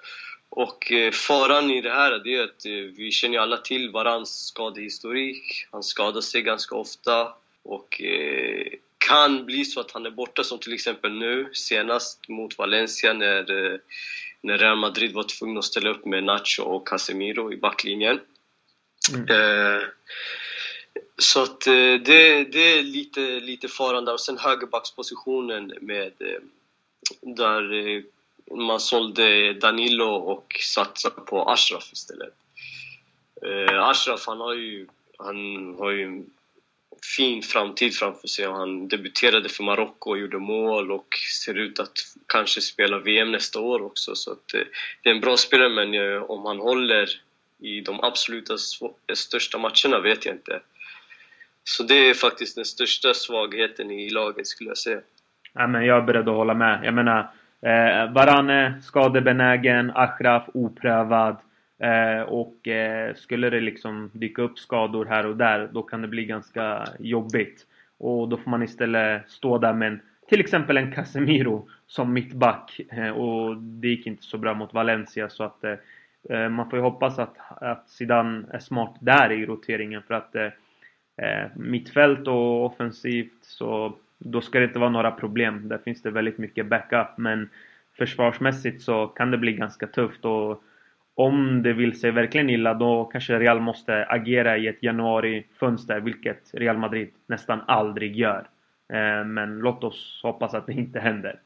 Och 0.49 0.91
eh, 0.91 1.11
faran 1.11 1.71
i 1.71 1.81
det 1.81 1.91
här 1.91 2.27
är 2.27 2.43
att 2.43 2.65
eh, 2.65 2.71
vi 2.71 3.11
känner 3.11 3.35
ju 3.35 3.41
alla 3.41 3.57
till 3.57 3.91
Varans 3.91 4.45
skadehistorik. 4.45 5.67
Han 5.71 5.83
skadar 5.83 6.21
sig 6.21 6.41
ganska 6.41 6.75
ofta. 6.75 7.33
och 7.63 8.01
eh, 8.01 8.67
kan 8.97 9.45
bli 9.45 9.65
så 9.65 9.79
att 9.79 9.91
han 9.91 10.05
är 10.05 10.11
borta 10.11 10.43
som 10.43 10.59
till 10.59 10.73
exempel 10.73 11.11
nu 11.11 11.49
senast 11.53 12.29
mot 12.29 12.57
Valencia 12.57 13.13
när, 13.13 13.71
eh, 13.71 13.79
när 14.41 14.57
Real 14.57 14.77
Madrid 14.77 15.13
var 15.13 15.23
tvungna 15.23 15.59
att 15.59 15.65
ställa 15.65 15.89
upp 15.89 16.05
med 16.05 16.23
Nacho 16.23 16.63
och 16.63 16.87
Casemiro 16.87 17.53
i 17.53 17.57
backlinjen. 17.57 18.19
Mm. 19.13 19.25
Så 21.19 21.43
att 21.43 21.67
eh, 21.67 21.73
det, 21.73 22.43
det 22.43 22.77
är 22.77 22.83
lite, 22.83 23.21
lite 23.21 23.67
faran 23.67 24.05
där. 24.05 24.13
Och 24.13 24.21
sen 24.21 24.37
högerbackspositionen 24.37 25.73
med 25.81 26.11
eh, 26.19 26.41
där 27.21 27.73
eh, 27.73 28.03
man 28.57 28.79
sålde 28.79 29.53
Danilo 29.53 30.09
och 30.09 30.55
satsade 30.61 31.21
på 31.21 31.49
Ashraf 31.49 31.93
istället. 31.93 32.33
Ashraf 33.79 34.27
han 34.27 34.39
har 34.39 34.53
ju, 34.53 34.87
han 35.17 35.75
har 35.79 35.91
ju 35.91 36.03
en 36.03 36.25
fin 37.17 37.41
framtid 37.41 37.95
framför 37.95 38.27
sig. 38.27 38.45
Han 38.45 38.87
debuterade 38.87 39.49
för 39.49 39.63
Marocko 39.63 40.09
och 40.09 40.19
gjorde 40.19 40.37
mål 40.37 40.91
och 40.91 41.15
ser 41.43 41.57
ut 41.57 41.79
att 41.79 41.97
kanske 42.27 42.61
spela 42.61 42.99
VM 42.99 43.31
nästa 43.31 43.59
år 43.59 43.81
också. 43.81 44.15
Så 44.15 44.31
att, 44.31 44.47
det 45.03 45.09
är 45.09 45.13
en 45.13 45.21
bra 45.21 45.37
spelare 45.37 45.69
men 45.69 46.21
om 46.23 46.45
han 46.45 46.59
håller 46.59 47.09
i 47.59 47.81
de 47.81 47.99
absoluta 48.03 48.57
största 49.13 49.57
matcherna 49.57 49.99
vet 49.99 50.25
jag 50.25 50.35
inte. 50.35 50.61
Så 51.77 51.83
det 51.83 52.09
är 52.09 52.13
faktiskt 52.13 52.55
den 52.55 52.65
största 52.65 53.13
svagheten 53.13 53.91
i 53.91 54.09
laget 54.09 54.47
skulle 54.47 54.69
jag 54.69 54.77
säga. 54.77 54.99
Ja, 55.53 55.67
men 55.67 55.85
jag 55.85 55.97
är 55.97 56.01
beredd 56.01 56.29
att 56.29 56.35
hålla 56.35 56.53
med. 56.53 56.79
Jag 56.83 56.93
menar, 56.93 57.19
eh, 57.61 58.11
Varane 58.11 58.81
skadebenägen, 58.81 59.91
Achraf 59.95 60.43
oprövad. 60.53 61.37
Eh, 61.79 62.21
och 62.21 62.67
eh, 62.67 63.15
skulle 63.15 63.49
det 63.49 63.59
liksom 63.59 64.11
dyka 64.13 64.41
upp 64.41 64.59
skador 64.59 65.05
här 65.05 65.25
och 65.25 65.37
där, 65.37 65.69
då 65.73 65.81
kan 65.81 66.01
det 66.01 66.07
bli 66.07 66.25
ganska 66.25 66.87
jobbigt. 66.99 67.65
Och 67.97 68.29
då 68.29 68.37
får 68.37 68.51
man 68.51 68.63
istället 68.63 69.29
stå 69.29 69.57
där 69.57 69.73
med 69.73 69.87
en, 69.87 70.01
till 70.29 70.39
exempel 70.39 70.77
en 70.77 70.91
Casemiro 70.91 71.69
som 71.87 72.13
mittback. 72.13 72.79
Eh, 72.91 73.09
och 73.09 73.57
det 73.57 73.87
gick 73.87 74.07
inte 74.07 74.23
så 74.23 74.37
bra 74.37 74.53
mot 74.53 74.73
Valencia 74.73 75.29
så 75.29 75.43
att 75.43 75.63
eh, 75.63 75.75
eh 76.29 76.49
man 76.49 76.69
får 76.69 76.79
ju 76.79 76.83
hoppas 76.83 77.19
att, 77.19 77.35
att 77.61 77.89
Zidane 77.89 78.45
är 78.51 78.59
smart 78.59 78.95
där 78.99 79.31
i 79.31 79.45
roteringen 79.45 80.01
för 80.07 80.13
att 80.13 80.35
eh, 80.35 80.49
eh, 81.21 81.47
mittfält 81.55 82.27
och 82.27 82.65
offensivt 82.65 83.37
så 83.41 83.93
då 84.17 84.41
ska 84.41 84.59
det 84.59 84.65
inte 84.65 84.79
vara 84.79 84.89
några 84.89 85.11
problem. 85.11 85.67
Där 85.67 85.77
finns 85.77 86.01
det 86.01 86.11
väldigt 86.11 86.37
mycket 86.37 86.65
backup 86.65 87.17
men 87.17 87.49
försvarsmässigt 87.97 88.81
så 88.81 89.07
kan 89.07 89.31
det 89.31 89.37
bli 89.37 89.53
ganska 89.53 89.87
tufft 89.87 90.25
och 90.25 90.63
om 91.15 91.63
det 91.63 91.73
vill 91.73 91.99
sig 91.99 92.11
verkligen 92.11 92.49
illa 92.49 92.73
då 92.73 93.05
kanske 93.05 93.39
Real 93.39 93.59
måste 93.59 94.05
agera 94.05 94.57
i 94.57 94.67
ett 94.67 94.83
januarifönster 94.83 95.99
vilket 95.99 96.51
Real 96.53 96.77
Madrid 96.77 97.09
nästan 97.27 97.61
aldrig 97.67 98.15
gör. 98.15 98.47
Eh, 98.93 99.25
men 99.25 99.59
låt 99.59 99.83
oss 99.83 100.19
hoppas 100.23 100.53
att 100.53 100.65
det 100.65 100.73
inte 100.73 100.99
händer. 100.99 101.39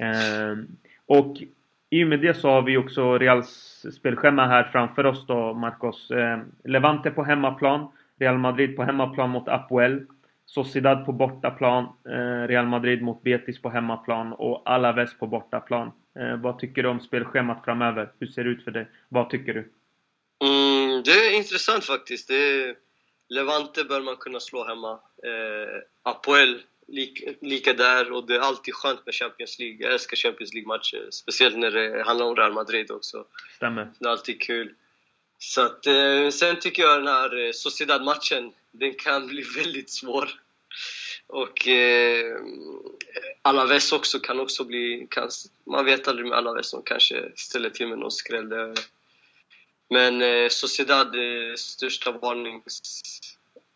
Eh, 0.00 0.58
och 1.06 1.36
i 1.90 2.04
och 2.04 2.08
med 2.08 2.20
det 2.20 2.34
så 2.34 2.50
har 2.50 2.62
vi 2.62 2.76
också 2.76 3.18
Reals 3.18 3.86
spelschema 3.92 4.46
här 4.46 4.64
framför 4.64 5.06
oss 5.06 5.26
då, 5.26 5.54
Marcos. 5.54 6.10
Eh, 6.10 6.38
Levante 6.64 7.10
på 7.10 7.24
hemmaplan. 7.24 7.88
Real 8.22 8.38
Madrid 8.38 8.76
på 8.76 8.82
hemmaplan 8.82 9.30
mot 9.30 9.48
Apoel. 9.48 10.06
Sociedad 10.46 11.06
på 11.06 11.12
bortaplan. 11.12 11.84
Eh, 11.84 12.48
Real 12.48 12.66
Madrid 12.66 13.02
mot 13.02 13.22
Betis 13.22 13.62
på 13.62 13.70
hemmaplan. 13.70 14.32
Och 14.32 14.62
Alaves 14.70 15.18
på 15.18 15.26
bortaplan. 15.26 15.92
Eh, 16.18 16.36
vad 16.36 16.58
tycker 16.58 16.82
du 16.82 16.88
om 16.88 17.00
spelschemat 17.00 17.64
framöver? 17.64 18.12
Hur 18.20 18.26
ser 18.26 18.44
det 18.44 18.50
ut 18.50 18.64
för 18.64 18.70
dig? 18.70 18.86
Vad 19.08 19.30
tycker 19.30 19.54
du? 19.54 19.60
Mm, 20.44 21.02
det 21.04 21.10
är 21.10 21.36
intressant 21.36 21.84
faktiskt. 21.84 22.30
Är... 22.30 22.74
Levante 23.28 23.84
bör 23.84 24.00
man 24.00 24.16
kunna 24.16 24.40
slå 24.40 24.64
hemma. 24.64 24.92
Eh, 25.26 25.80
Apoel 26.02 26.62
lika, 26.86 27.30
lika 27.40 27.72
där 27.72 28.12
och 28.12 28.26
det 28.26 28.34
är 28.36 28.40
alltid 28.40 28.74
skönt 28.74 29.06
med 29.06 29.14
Champions 29.14 29.58
League. 29.58 29.76
Jag 29.80 29.92
älskar 29.92 30.16
Champions 30.16 30.54
League-matcher, 30.54 31.08
speciellt 31.10 31.58
när 31.58 31.70
det 31.70 32.02
handlar 32.06 32.26
om 32.26 32.36
Real 32.36 32.52
Madrid 32.52 32.90
också. 32.90 33.24
Stämmer. 33.56 33.92
Det 33.98 34.06
är 34.06 34.10
alltid 34.10 34.40
kul. 34.42 34.74
Så 35.42 35.60
att, 35.60 35.86
eh, 35.86 36.28
sen 36.30 36.60
tycker 36.60 36.82
jag 36.82 36.98
den 36.98 37.08
här 37.08 37.46
eh, 37.46 37.52
Sociedad-matchen, 37.52 38.52
den 38.70 38.94
kan 38.94 39.26
bli 39.26 39.44
väldigt 39.56 39.90
svår. 39.90 40.30
Och 41.26 41.68
eh, 41.68 42.36
Alaves 43.42 43.92
också 43.92 44.18
kan 44.18 44.40
också 44.40 44.64
bli... 44.64 45.06
Kan, 45.10 45.30
man 45.64 45.84
vet 45.84 46.08
aldrig 46.08 46.28
med 46.28 46.38
Alaves, 46.38 46.66
som 46.70 46.82
kanske 46.82 47.32
ställer 47.36 47.70
till 47.70 47.88
med 47.88 47.98
någon 47.98 48.10
skräll. 48.10 48.74
Men 49.90 50.22
eh, 50.22 50.48
Sociedad, 50.48 51.14
eh, 51.14 51.54
största 51.56 52.12
varnings 52.12 52.80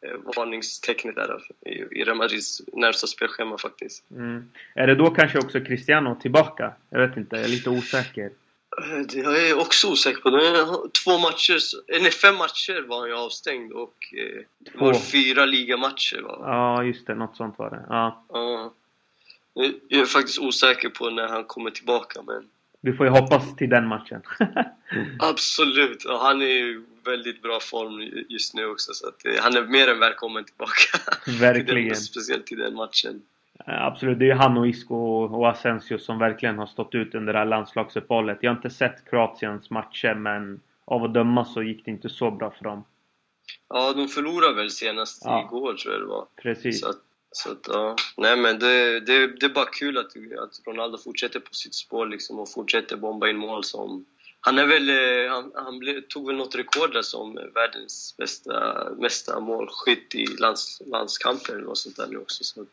Eh, 0.07 0.35
varningstecknet 0.37 1.15
där 1.15 1.43
i, 1.67 1.71
i 1.71 2.05
Real 2.05 2.17
Madrids 2.17 2.63
närmsta 2.73 3.07
spelschema 3.07 3.59
faktiskt. 3.59 4.11
Mm. 4.11 4.51
Är 4.75 4.87
det 4.87 4.95
då 4.95 5.11
kanske 5.11 5.39
också 5.39 5.61
Cristiano 5.61 6.19
tillbaka? 6.23 6.73
Jag 6.91 7.09
vet 7.09 7.17
inte, 7.17 7.37
jag 7.37 7.45
är 7.45 7.49
lite 7.49 7.71
osäker. 7.71 8.31
Eh, 8.83 8.99
det 8.99 9.19
jag 9.19 9.49
är 9.49 9.59
också 9.59 9.91
osäker 9.91 10.21
på. 10.21 10.31
Två 11.05 11.19
matcher, 11.19 11.59
eller 11.89 12.11
fem 12.11 12.37
matcher 12.37 12.85
var 12.89 13.01
han 13.01 13.09
ju 13.09 13.15
avstängd 13.15 13.73
och 13.73 13.97
eh, 14.13 14.43
det 14.59 14.79
var 14.79 14.95
fyra 14.95 15.45
ligamatcher 15.45 16.23
va? 16.23 16.39
Ja, 16.41 16.83
just 16.85 17.07
det. 17.07 17.15
Något 17.15 17.37
sånt 17.37 17.59
var 17.59 17.71
det. 17.71 17.87
Ja. 17.89 18.25
ja. 18.29 18.73
Jag 19.89 20.01
är 20.01 20.07
faktiskt 20.07 20.39
osäker 20.39 20.89
på 20.89 21.11
när 21.11 21.29
han 21.29 21.45
kommer 21.45 21.71
tillbaka 21.71 22.23
men... 22.23 22.49
Du 22.81 22.97
får 22.97 23.07
ju 23.07 23.13
hoppas 23.13 23.57
till 23.57 23.71
den 23.71 23.87
matchen. 23.87 24.23
Absolut! 25.19 26.05
Och 26.05 26.19
han 26.19 26.43
är 26.43 26.47
ju 26.47 26.85
väldigt 27.05 27.43
bra 27.43 27.61
form 27.61 28.25
just 28.29 28.55
nu 28.55 28.67
också 28.67 28.93
så 28.95 29.09
att, 29.09 29.27
eh, 29.27 29.33
han 29.41 29.57
är 29.57 29.63
mer 29.63 29.89
än 29.89 29.99
välkommen 29.99 30.45
tillbaka. 30.45 30.99
Verkligen! 31.41 31.67
till 31.77 31.89
den, 31.89 31.97
speciellt 31.97 32.47
till 32.47 32.59
den 32.59 32.75
matchen. 32.75 33.23
Absolut, 33.59 34.19
det 34.19 34.31
är 34.31 34.35
han 34.35 34.59
och 34.59 34.69
Isco 34.69 34.95
och 35.25 35.49
Asensio 35.49 35.99
som 35.99 36.19
verkligen 36.19 36.59
har 36.59 36.67
stått 36.67 36.95
ut 36.95 37.15
under 37.15 37.33
det 37.33 37.39
här 37.39 37.47
landslagsuppehållet. 37.47 38.39
Jag 38.41 38.51
har 38.51 38.57
inte 38.57 38.71
sett 38.71 39.11
Kroatiens 39.11 39.71
matcher 39.71 40.15
men 40.15 40.61
av 40.85 41.05
att 41.05 41.15
döma 41.15 41.45
så 41.45 41.63
gick 41.63 41.85
det 41.85 41.91
inte 41.91 42.09
så 42.09 42.31
bra 42.31 42.51
för 42.51 42.65
dem. 42.65 42.85
Ja, 43.69 43.93
de 43.93 44.09
förlorade 44.09 44.55
väl 44.55 44.71
senast 44.71 45.23
ja. 45.25 45.45
igår 45.45 45.75
tror 45.75 45.95
jag 45.95 46.03
det 46.03 46.07
var. 46.07 46.27
Precis. 46.43 46.81
Så 46.81 46.89
att, 46.89 47.01
så 47.31 47.53
att, 47.53 47.69
ja. 47.69 47.97
Nej 48.17 48.37
men 48.37 48.59
det, 48.59 49.01
det, 49.01 49.27
det 49.27 49.47
är 49.47 49.55
bara 49.55 49.67
kul 49.67 49.99
att, 49.99 50.07
att 50.43 50.67
Ronaldo 50.67 50.99
fortsätter 50.99 51.41
på 51.41 51.55
sitt 51.55 51.75
spår 51.75 52.07
liksom 52.07 52.39
och 52.39 52.53
fortsätter 52.53 52.97
bomba 52.97 53.29
in 53.29 53.37
mål 53.37 53.65
som 53.65 54.05
han, 54.41 54.59
är 54.59 54.67
väl, 54.67 54.89
eh, 54.89 55.33
han, 55.33 55.53
han 55.55 55.79
blev, 55.79 56.01
tog 56.01 56.27
väl 56.27 56.37
något 56.37 56.55
rekord 56.55 56.93
där 56.93 57.03
som 57.03 57.39
världens 57.55 58.15
bästa, 58.19 58.89
mesta 58.99 59.41
målskytt 59.41 60.15
i 60.15 60.27
lands, 60.27 60.83
landskamper 60.87 61.53
eller 61.53 61.65
något 61.65 61.79
sånt 61.79 61.97
där 61.97 62.07
nu 62.07 62.19
också. 62.19 62.45
Så. 62.45 62.67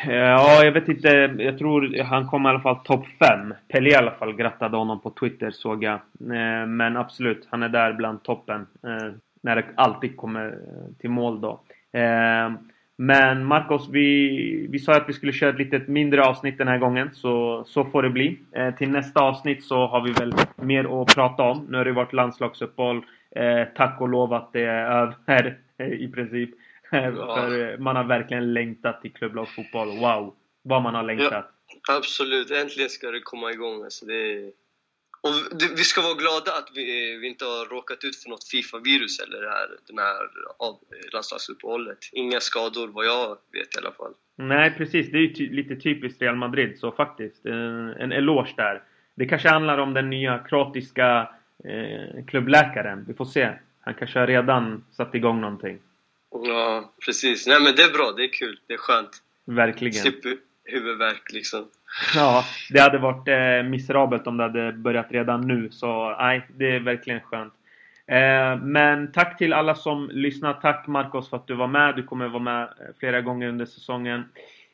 Eh, 0.00 0.14
ja, 0.14 0.64
jag 0.64 0.72
vet 0.72 0.88
inte. 0.88 1.34
Jag 1.38 1.58
tror 1.58 2.02
han 2.02 2.26
kom 2.26 2.46
i 2.46 2.48
alla 2.48 2.60
fall 2.60 2.84
topp 2.84 3.06
5. 3.18 3.54
Pelle 3.68 3.90
i 3.90 3.94
alla 3.94 4.10
fall 4.10 4.32
grattade 4.32 4.76
honom 4.76 5.00
på 5.00 5.10
Twitter 5.10 5.50
såg 5.50 5.84
jag. 5.84 5.94
Eh, 6.20 6.66
men 6.66 6.96
absolut, 6.96 7.48
han 7.50 7.62
är 7.62 7.68
där 7.68 7.92
bland 7.92 8.22
toppen. 8.22 8.66
Eh, 8.82 9.12
när 9.40 9.56
det 9.56 9.64
alltid 9.74 10.16
kommer 10.16 10.58
till 11.00 11.10
mål 11.10 11.40
då. 11.40 11.60
Men 12.96 13.44
Marcos, 13.44 13.88
vi, 13.90 14.66
vi 14.70 14.78
sa 14.78 14.92
att 14.92 15.08
vi 15.08 15.12
skulle 15.12 15.32
köra 15.32 15.50
ett 15.50 15.58
lite 15.58 15.82
mindre 15.86 16.24
avsnitt 16.24 16.58
den 16.58 16.68
här 16.68 16.78
gången, 16.78 17.10
så, 17.12 17.64
så 17.66 17.84
får 17.84 18.02
det 18.02 18.10
bli. 18.10 18.38
Till 18.78 18.90
nästa 18.90 19.20
avsnitt 19.20 19.64
så 19.64 19.86
har 19.86 20.00
vi 20.00 20.12
väl 20.12 20.34
mer 20.56 21.02
att 21.02 21.14
prata 21.14 21.42
om. 21.42 21.66
Nu 21.68 21.78
har 21.78 21.84
det 21.84 21.92
varit 21.92 22.12
landslagsuppehåll. 22.12 23.02
Tack 23.76 24.00
och 24.00 24.08
lov 24.08 24.32
att 24.32 24.52
det 24.52 24.64
är 24.64 24.84
över 24.84 25.56
i 25.78 26.08
princip. 26.08 26.50
Eh, 26.92 27.04
ja. 27.04 27.36
För 27.36 27.78
man 27.78 27.96
har 27.96 28.04
verkligen 28.04 28.52
längtat 28.52 29.02
till 29.02 29.12
klubblagsfotboll. 29.12 29.88
Wow! 29.88 30.34
Vad 30.62 30.82
man 30.82 30.94
har 30.94 31.02
längtat. 31.02 31.50
Ja, 31.88 31.96
absolut, 31.96 32.50
äntligen 32.50 32.90
ska 32.90 33.10
det 33.10 33.20
komma 33.20 33.50
igång. 33.50 33.84
Alltså 33.84 34.06
det, 34.06 34.52
och 35.22 35.32
vi 35.78 35.84
ska 35.84 36.00
vara 36.00 36.14
glada 36.14 36.50
att 36.58 36.70
vi, 36.74 37.16
vi 37.16 37.26
inte 37.28 37.44
har 37.44 37.74
råkat 37.74 38.04
ut 38.04 38.16
för 38.16 38.30
något 38.30 38.44
Fifa-virus 38.44 39.20
eller 39.20 39.40
det 39.42 39.48
här, 39.48 39.68
den 39.86 39.98
här 39.98 40.16
landslagsuppehållet. 41.12 41.98
Inga 42.12 42.40
skador 42.40 42.88
vad 42.88 43.04
jag 43.06 43.28
vet 43.28 43.74
i 43.74 43.78
alla 43.78 43.92
fall. 43.92 44.12
Nej 44.36 44.74
precis, 44.76 45.10
det 45.10 45.18
är 45.18 45.22
ju 45.22 45.34
ty 45.34 45.50
lite 45.50 45.76
typiskt 45.76 46.22
Real 46.22 46.36
Madrid 46.36 46.78
så 46.78 46.92
faktiskt. 46.92 47.46
En, 47.46 47.88
en 47.88 48.12
eloge 48.12 48.54
där. 48.56 48.82
Det 49.14 49.26
kanske 49.26 49.48
handlar 49.48 49.78
om 49.78 49.94
den 49.94 50.10
nya 50.10 50.38
kroatiska 50.38 51.28
eh, 51.64 52.24
klubbläkaren. 52.26 53.04
Vi 53.08 53.14
får 53.14 53.24
se. 53.24 53.52
Han 53.80 53.94
kanske 53.94 54.18
har 54.18 54.26
redan 54.26 54.84
satt 54.90 55.14
igång 55.14 55.40
någonting. 55.40 55.78
Ja, 56.32 56.92
precis. 57.04 57.46
Nej 57.46 57.60
men 57.60 57.76
det 57.76 57.82
är 57.82 57.92
bra, 57.92 58.12
det 58.16 58.24
är 58.24 58.32
kul, 58.32 58.60
det 58.66 58.74
är 58.74 58.78
skönt. 58.78 59.10
Verkligen. 59.44 59.94
Slipper 59.94 60.36
huvudvärk 60.64 61.32
liksom. 61.32 61.68
Ja, 62.14 62.44
det 62.70 62.80
hade 62.80 62.98
varit 62.98 63.28
eh, 63.28 63.70
miserabelt 63.70 64.26
om 64.26 64.36
det 64.36 64.42
hade 64.42 64.72
börjat 64.72 65.06
redan 65.12 65.40
nu. 65.40 65.70
Så 65.70 66.16
nej, 66.18 66.48
det 66.56 66.76
är 66.76 66.80
verkligen 66.80 67.20
skönt. 67.20 67.52
Eh, 68.06 68.56
men 68.62 69.12
tack 69.12 69.38
till 69.38 69.52
alla 69.52 69.74
som 69.74 70.10
lyssnar. 70.12 70.52
Tack 70.52 70.86
Marcos 70.86 71.30
för 71.30 71.36
att 71.36 71.46
du 71.46 71.54
var 71.54 71.66
med. 71.66 71.96
Du 71.96 72.02
kommer 72.02 72.28
vara 72.28 72.42
med 72.42 72.62
eh, 72.62 72.68
flera 72.98 73.20
gånger 73.20 73.48
under 73.48 73.66
säsongen. 73.66 74.24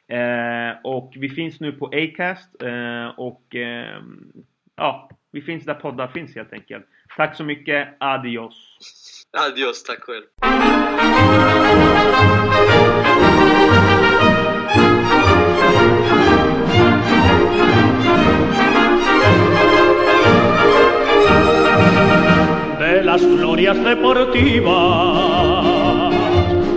Eh, 0.08 0.80
och 0.84 1.12
vi 1.16 1.28
finns 1.28 1.60
nu 1.60 1.72
på 1.72 1.86
Acast. 1.86 2.54
Och 3.16 3.56
eh, 3.56 4.02
ja, 4.76 5.10
vi 5.30 5.42
finns 5.42 5.64
där 5.64 5.74
poddar 5.74 6.08
finns 6.08 6.34
helt 6.34 6.52
enkelt. 6.52 6.86
Tack 7.16 7.36
så 7.36 7.44
mycket. 7.44 7.88
Adios. 7.98 8.78
Adiós, 9.32 9.82
Tacuel. 9.82 10.30
De 22.78 23.02
las 23.04 23.22
glorias 23.22 23.84
deportivas 23.84 24.74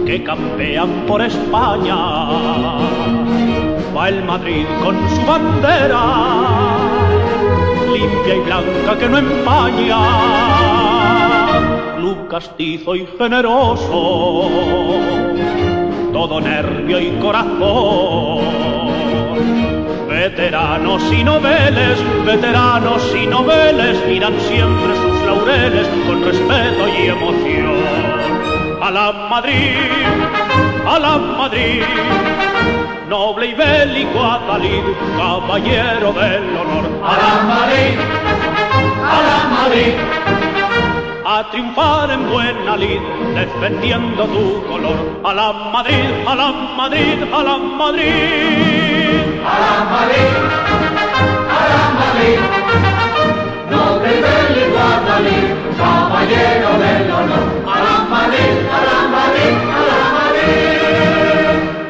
que 0.06 0.22
campean 0.26 1.06
por 1.08 1.22
España, 1.22 1.96
va 3.96 4.10
el 4.10 4.26
Madrid 4.26 4.66
con 4.84 5.10
su 5.10 5.26
bandera, 5.26 6.04
limpia 7.94 8.36
y 8.36 8.40
blanca 8.42 8.98
que 9.00 9.08
no 9.08 9.18
empaña 9.20 10.71
Castizo 12.32 12.96
y 12.96 13.06
generoso, 13.18 14.50
todo 16.14 16.40
nervio 16.40 16.98
y 16.98 17.12
corazón 17.20 18.46
Veteranos 20.08 21.04
y 21.12 21.26
noveles, 21.26 22.00
veteranos 22.26 23.04
y 23.22 23.28
noveles 23.28 24.08
miran 24.08 24.40
siempre 24.48 24.96
sus 24.96 25.22
laureles 25.26 25.86
con 26.08 26.24
respeto 26.24 26.88
y 26.88 27.08
emoción. 27.08 27.76
A 28.82 28.92
la 28.92 29.12
Madrid, 29.30 29.76
a 30.88 31.00
la 31.00 31.18
Madrid, 31.18 31.84
noble 33.10 33.48
y 33.48 33.54
bélico 33.56 34.24
Atalid, 34.24 34.84
caballero 35.18 36.14
del 36.14 36.56
honor. 36.56 36.86
A 37.04 37.18
la 37.18 37.44
Madrid, 37.44 38.00
a 39.04 39.22
la 39.22 39.38
Madrid, 39.50 40.31
a 41.34 41.50
triunfar 41.50 42.12
en 42.12 42.30
buena 42.30 42.76
lid, 42.76 43.02
defendiendo 43.34 44.26
tu 44.26 44.66
color. 44.68 45.00
A 45.24 45.34
la 45.34 45.54
Madrid, 45.74 46.28
a 46.28 46.36
la 46.36 46.52
Madrid, 46.52 47.18
a 47.38 47.44
la 47.48 47.58
Madrid. 47.58 49.22
A 49.52 49.56
la 49.64 49.76
Madrid, 49.94 50.34
a 51.58 51.62
la 51.72 51.84
Madrid. 52.02 52.40
No 53.72 53.84
te 54.02 54.12
el 54.12 54.72
caballero 55.80 56.72
del 56.84 57.12
honor. 57.18 57.46
A 57.74 57.78
la 57.86 57.98
Madrid, 58.14 58.54
a 58.76 58.80
la 58.88 59.00
Madrid. 59.16 59.71